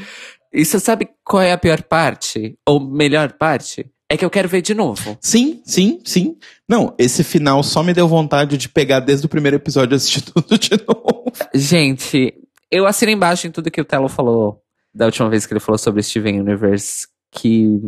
[0.51, 2.57] E você sabe qual é a pior parte?
[2.67, 3.89] Ou melhor parte?
[4.09, 5.17] É que eu quero ver de novo.
[5.21, 6.35] Sim, sim, sim.
[6.67, 10.19] Não, esse final só me deu vontade de pegar desde o primeiro episódio e assistir
[10.33, 11.31] tudo de novo.
[11.55, 12.33] Gente,
[12.69, 14.61] eu assino embaixo em tudo que o Telo falou
[14.93, 17.79] da última vez que ele falou sobre Steven Universe, que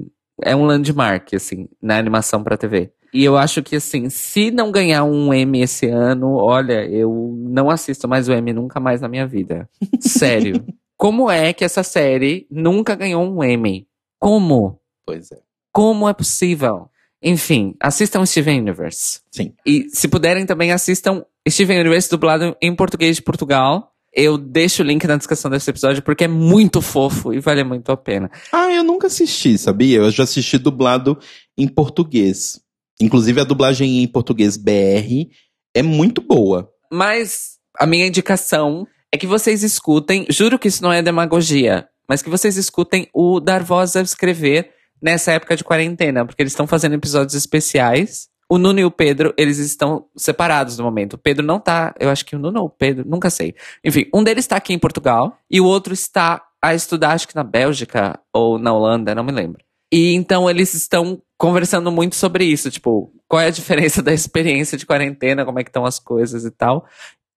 [0.42, 2.94] é um landmark, assim, na animação pra TV.
[3.14, 7.70] E eu acho que, assim, se não ganhar um M esse ano, olha, eu não
[7.70, 9.70] assisto mais o M nunca mais na minha vida.
[10.00, 10.64] Sério.
[10.98, 13.88] Como é que essa série nunca ganhou um M?
[14.20, 14.80] Como?
[15.06, 15.40] Pois é.
[15.74, 16.90] Como é possível?
[17.24, 19.22] Enfim, assistam Steven Universe.
[19.32, 19.54] Sim.
[19.66, 23.92] E se puderem também assistam Steven Universe dublado em português de Portugal.
[24.14, 27.92] Eu deixo o link na descrição desse episódio porque é muito fofo e vale muito
[27.92, 28.30] a pena.
[28.52, 30.00] Ah, eu nunca assisti, sabia?
[30.00, 31.18] Eu já assisti dublado
[31.58, 32.62] em português.
[33.02, 35.30] Inclusive a dublagem em português BR
[35.74, 36.70] é muito boa.
[36.92, 42.22] Mas a minha indicação é que vocês escutem, juro que isso não é demagogia, mas
[42.22, 44.72] que vocês escutem o Dar Voz a Escrever
[45.02, 48.30] nessa época de quarentena, porque eles estão fazendo episódios especiais.
[48.50, 51.14] O Nuno e o Pedro, eles estão separados no momento.
[51.14, 53.56] O Pedro não tá, eu acho que o Nuno ou o Pedro, nunca sei.
[53.84, 57.36] Enfim, um deles está aqui em Portugal e o outro está a estudar, acho que
[57.36, 59.64] na Bélgica ou na Holanda, não me lembro.
[59.92, 64.78] E então eles estão conversando muito sobre isso, tipo, qual é a diferença da experiência
[64.78, 66.86] de quarentena, como é que estão as coisas e tal,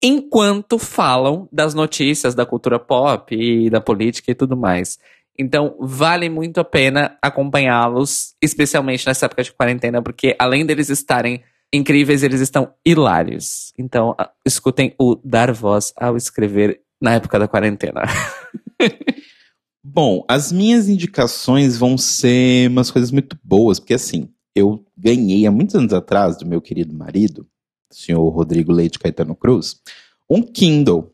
[0.03, 4.99] enquanto falam das notícias da cultura pop e da política e tudo mais.
[5.37, 11.43] Então, vale muito a pena acompanhá-los, especialmente nessa época de quarentena, porque além deles estarem
[11.73, 13.73] incríveis, eles estão hilários.
[13.77, 18.03] Então, escutem o Dar Voz ao Escrever na época da quarentena.
[19.87, 25.51] Bom, as minhas indicações vão ser umas coisas muito boas, porque assim, eu ganhei há
[25.51, 27.47] muitos anos atrás do meu querido marido,
[27.93, 29.83] o senhor Rodrigo Leite Caetano Cruz,
[30.29, 31.13] um Kindle.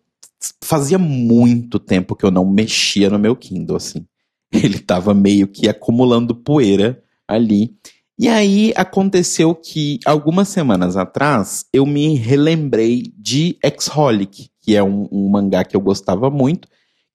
[0.63, 4.07] Fazia muito tempo que eu não mexia no meu Kindle, assim.
[4.55, 7.77] Ele tava meio que acumulando poeira ali.
[8.17, 15.09] E aí aconteceu que algumas semanas atrás eu me relembrei de Exholic, que é um,
[15.11, 16.69] um mangá que eu gostava muito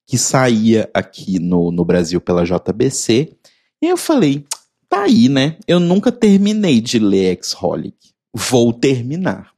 [0.07, 3.35] que saía aqui no, no Brasil pela JBC.
[3.81, 4.45] E eu falei,
[4.87, 5.57] tá aí, né?
[5.67, 7.95] Eu nunca terminei de ler X-Holic.
[8.33, 9.51] Vou terminar.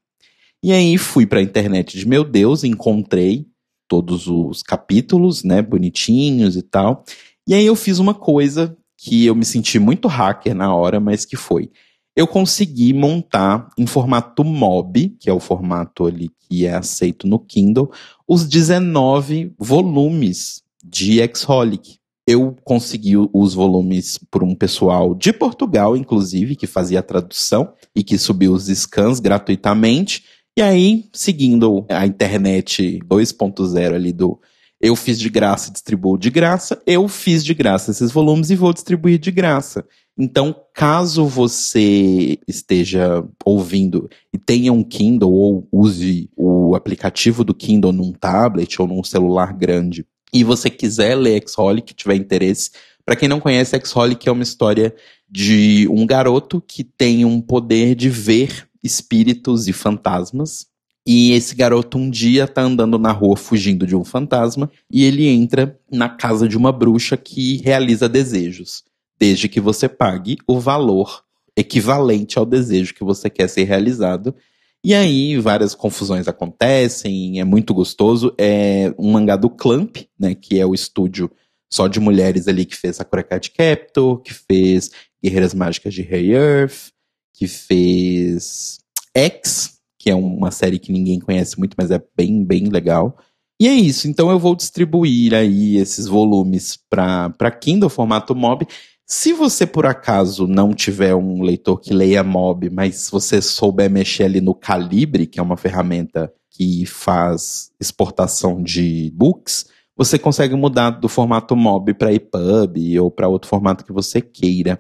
[0.64, 3.48] E aí fui pra internet de meu Deus, encontrei
[3.88, 7.04] todos os capítulos, né, bonitinhos e tal.
[7.48, 11.24] E aí eu fiz uma coisa que eu me senti muito hacker na hora, mas
[11.24, 11.72] que foi.
[12.18, 17.38] Eu consegui montar em formato MOB, que é o formato ali que é aceito no
[17.38, 17.92] Kindle,
[18.28, 22.00] os 19 volumes de Exholic.
[22.26, 28.04] Eu consegui os volumes por um pessoal de Portugal, inclusive, que fazia a tradução e
[28.04, 30.24] que subiu os scans gratuitamente.
[30.58, 34.40] E aí, seguindo a internet 2.0 ali do
[34.82, 38.74] eu fiz de graça, distribuo de graça, eu fiz de graça esses volumes e vou
[38.74, 39.86] distribuir de graça.
[40.18, 47.92] Então, caso você esteja ouvindo e tenha um Kindle ou use o aplicativo do Kindle
[47.92, 52.72] num tablet ou num celular grande e você quiser ler Exholic, tiver interesse,
[53.06, 54.94] para quem não conhece, Exholic é uma história
[55.30, 60.68] de um garoto que tem um poder de ver espíritos e fantasmas
[61.06, 65.26] e esse garoto um dia tá andando na rua fugindo de um fantasma e ele
[65.26, 68.84] entra na casa de uma bruxa que realiza desejos,
[69.20, 71.24] desde que você pague o valor
[71.56, 74.36] equivalente ao desejo que você quer ser realizado.
[74.84, 78.34] E aí várias confusões acontecem, é muito gostoso.
[78.38, 81.32] É um mangá do Clamp, né, que é o estúdio
[81.70, 84.92] só de mulheres ali que fez Sakura Card Captor, que fez
[85.22, 86.92] Guerreiras Mágicas de Rei Earth,
[87.34, 88.80] que fez
[89.16, 93.18] X, que é uma série que ninguém conhece muito, mas é bem, bem legal.
[93.60, 98.68] E é isso, então eu vou distribuir aí esses volumes para Kindle, formato MOB.
[99.10, 104.26] Se você por acaso não tiver um leitor que leia MOB, mas você souber mexer
[104.26, 110.90] ali no Calibre, que é uma ferramenta que faz exportação de books, você consegue mudar
[110.90, 114.78] do formato MOB para EPUB ou para outro formato que você queira.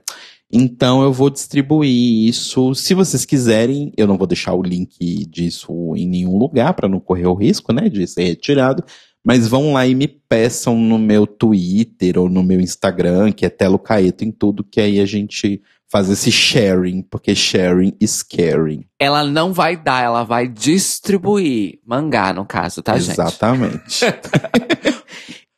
[0.51, 2.75] Então eu vou distribuir isso.
[2.75, 6.99] Se vocês quiserem, eu não vou deixar o link disso em nenhum lugar para não
[6.99, 8.83] correr o risco, né, de ser retirado.
[9.25, 13.49] Mas vão lá e me peçam no meu Twitter ou no meu Instagram, que é
[13.49, 18.85] Telo Caeto em tudo, que aí a gente faz esse sharing, porque sharing is caring.
[18.99, 23.73] Ela não vai dar, ela vai distribuir mangá, no caso, tá, Exatamente.
[23.73, 24.05] gente?
[24.05, 24.97] Exatamente.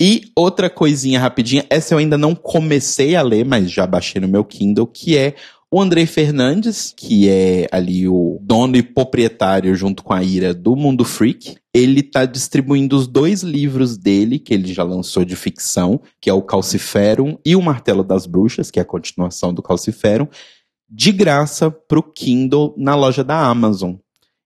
[0.02, 4.30] E outra coisinha rapidinha, essa eu ainda não comecei a ler, mas já baixei no
[4.30, 5.36] meu Kindle, que é
[5.72, 10.76] o Andrei Fernandes, que é ali o dono e proprietário, junto com a Ira, do
[10.76, 11.58] Mundo Freak.
[11.72, 16.34] Ele tá distribuindo os dois livros dele, que ele já lançou de ficção, que é
[16.34, 20.28] o Calciferum e o Martelo das Bruxas, que é a continuação do Calciferum,
[20.90, 23.94] de graça pro Kindle na loja da Amazon.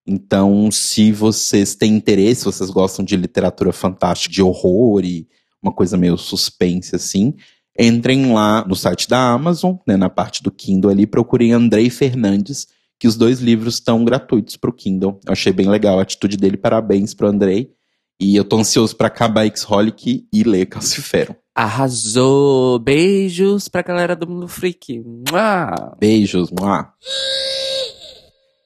[0.05, 5.25] Então, se vocês têm interesse, se vocês gostam de literatura fantástica, de horror e
[5.61, 7.33] uma coisa meio suspense assim,
[7.77, 12.67] entrem lá no site da Amazon, né, na parte do Kindle ali, procurem Andrei Fernandes,
[12.99, 15.19] que os dois livros estão gratuitos para o Kindle.
[15.25, 17.71] Eu achei bem legal a atitude dele, parabéns pro Andrei.
[18.19, 21.35] E eu tô ansioso para acabar X-Holic e ler Calcifero.
[21.55, 22.79] Arrasou!
[22.79, 25.03] Beijos pra galera do Mundo Freak.
[25.29, 25.95] Mua!
[25.99, 26.93] Beijos, mua!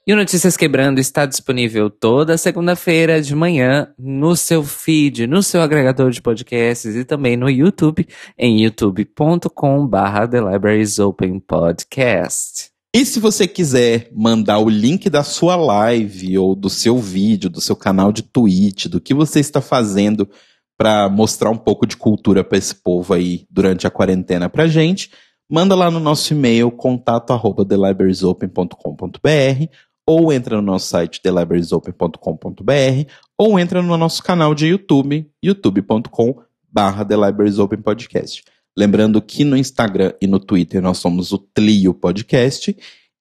[0.07, 5.61] E o Notícias Quebrando está disponível toda segunda-feira de manhã no seu feed, no seu
[5.61, 12.69] agregador de podcasts e também no YouTube, em youtube.com.br The Libraries Open Podcast.
[12.95, 17.59] E se você quiser mandar o link da sua live ou do seu vídeo, do
[17.59, 20.25] seu canal de Twitch, do que você está fazendo
[20.77, 25.11] para mostrar um pouco de cultura para esse povo aí durante a quarentena pra gente,
[25.49, 29.67] manda lá no nosso e-mail contato arroba thelibrariesopen.com.br
[30.07, 36.41] ou entra no nosso site thelibrariesopen.com.br ou entra no nosso canal de YouTube, youtube.com
[36.71, 37.05] barra
[37.83, 38.45] Podcast.
[38.77, 42.77] Lembrando que no Instagram e no Twitter nós somos o Tlio Podcast.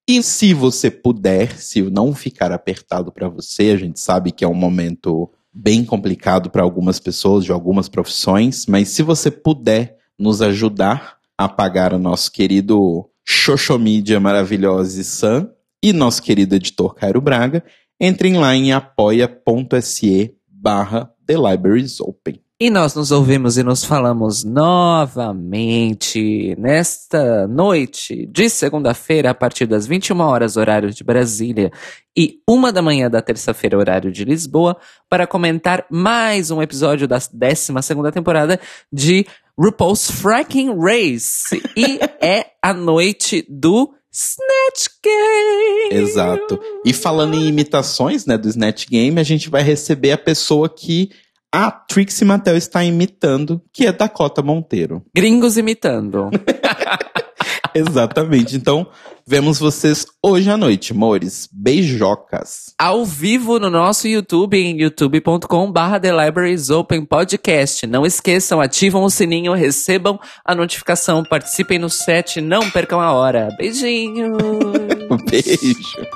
[0.07, 4.47] E se você puder, se não ficar apertado para você, a gente sabe que é
[4.47, 10.41] um momento bem complicado para algumas pessoas de algumas profissões, mas se você puder nos
[10.41, 15.49] ajudar a pagar o nosso querido Xoxomídia maravilhosa e Sam,
[15.81, 17.63] e nosso querido editor Cairo Braga,
[17.99, 22.41] entrem lá em apoia.se barra The Libraries Open.
[22.59, 25.45] E nós nos ouvimos e nos falamos novamente
[26.57, 31.71] nesta noite de segunda-feira, a partir das 21 horas, horário de Brasília,
[32.17, 34.75] e uma da manhã da terça-feira, horário de Lisboa,
[35.07, 37.73] para comentar mais um episódio da 12
[38.11, 38.59] temporada
[38.91, 41.61] de RuPaul's Fracking Race.
[41.77, 46.03] e é a noite do Snatch Game!
[46.03, 46.59] Exato.
[46.85, 51.09] E falando em imitações, né, do Snatch Game, a gente vai receber a pessoa que
[51.51, 55.03] a Trixie Mattel está imitando, que é Dakota Monteiro.
[55.15, 56.29] Gringos imitando.
[57.73, 58.55] Exatamente.
[58.55, 58.87] Então,
[59.25, 61.47] vemos vocês hoje à noite, amores.
[61.51, 62.73] Beijocas.
[62.77, 67.85] Ao vivo no nosso YouTube, em youtube.com barra The Libraries Open Podcast.
[67.85, 73.49] Não esqueçam, ativam o sininho, recebam a notificação, participem no set, não percam a hora.
[73.57, 74.37] Beijinho!
[75.29, 76.07] Beijo.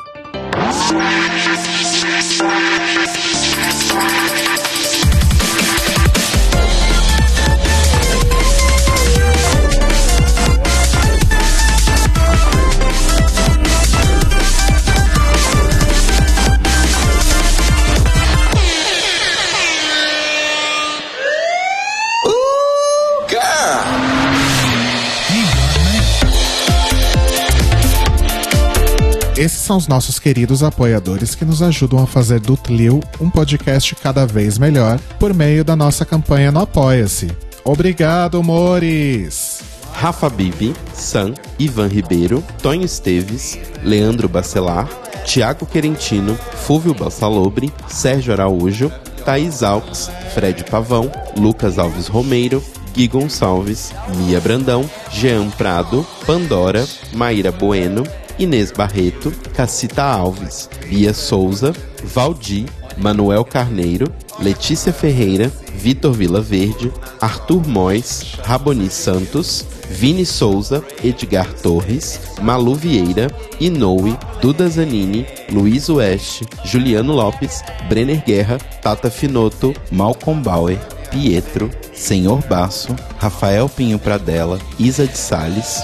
[29.42, 33.96] Esses são os nossos queridos apoiadores que nos ajudam a fazer do Tlil um podcast
[33.96, 37.32] cada vez melhor por meio da nossa campanha no Apoia-se.
[37.64, 39.62] Obrigado, Mores!
[39.94, 44.88] Rafa Bibi, Sam, Ivan Ribeiro, Tonho Esteves, Leandro Bacelar,
[45.26, 48.92] Tiago Querentino, Fúvio Bassalobre, Sérgio Araújo,
[49.26, 52.64] Thaís Alves, Fred Pavão, Lucas Alves Romeiro,
[52.94, 58.04] Gui Gonçalves, Mia Brandão, Jean Prado, Pandora, Maíra Bueno,
[58.40, 61.74] Inês Barreto, Cacita Alves, Bia Souza,
[62.04, 62.66] Valdir,
[62.98, 72.20] Manuel Carneiro, Letícia Ferreira, Vitor Vila Verde, Arthur Mois, Raboni Santos, Vini Souza, Edgar Torres,
[72.42, 73.28] Malu Vieira,
[73.60, 80.80] Inoue, Duda Zanini, Luiz Oeste, Juliano Lopes, Brenner Guerra, Tata Finoto, Malcolm Bauer,
[81.12, 85.84] Pietro, Senhor Basso, Rafael Pinho Pradella, Isa de Sales,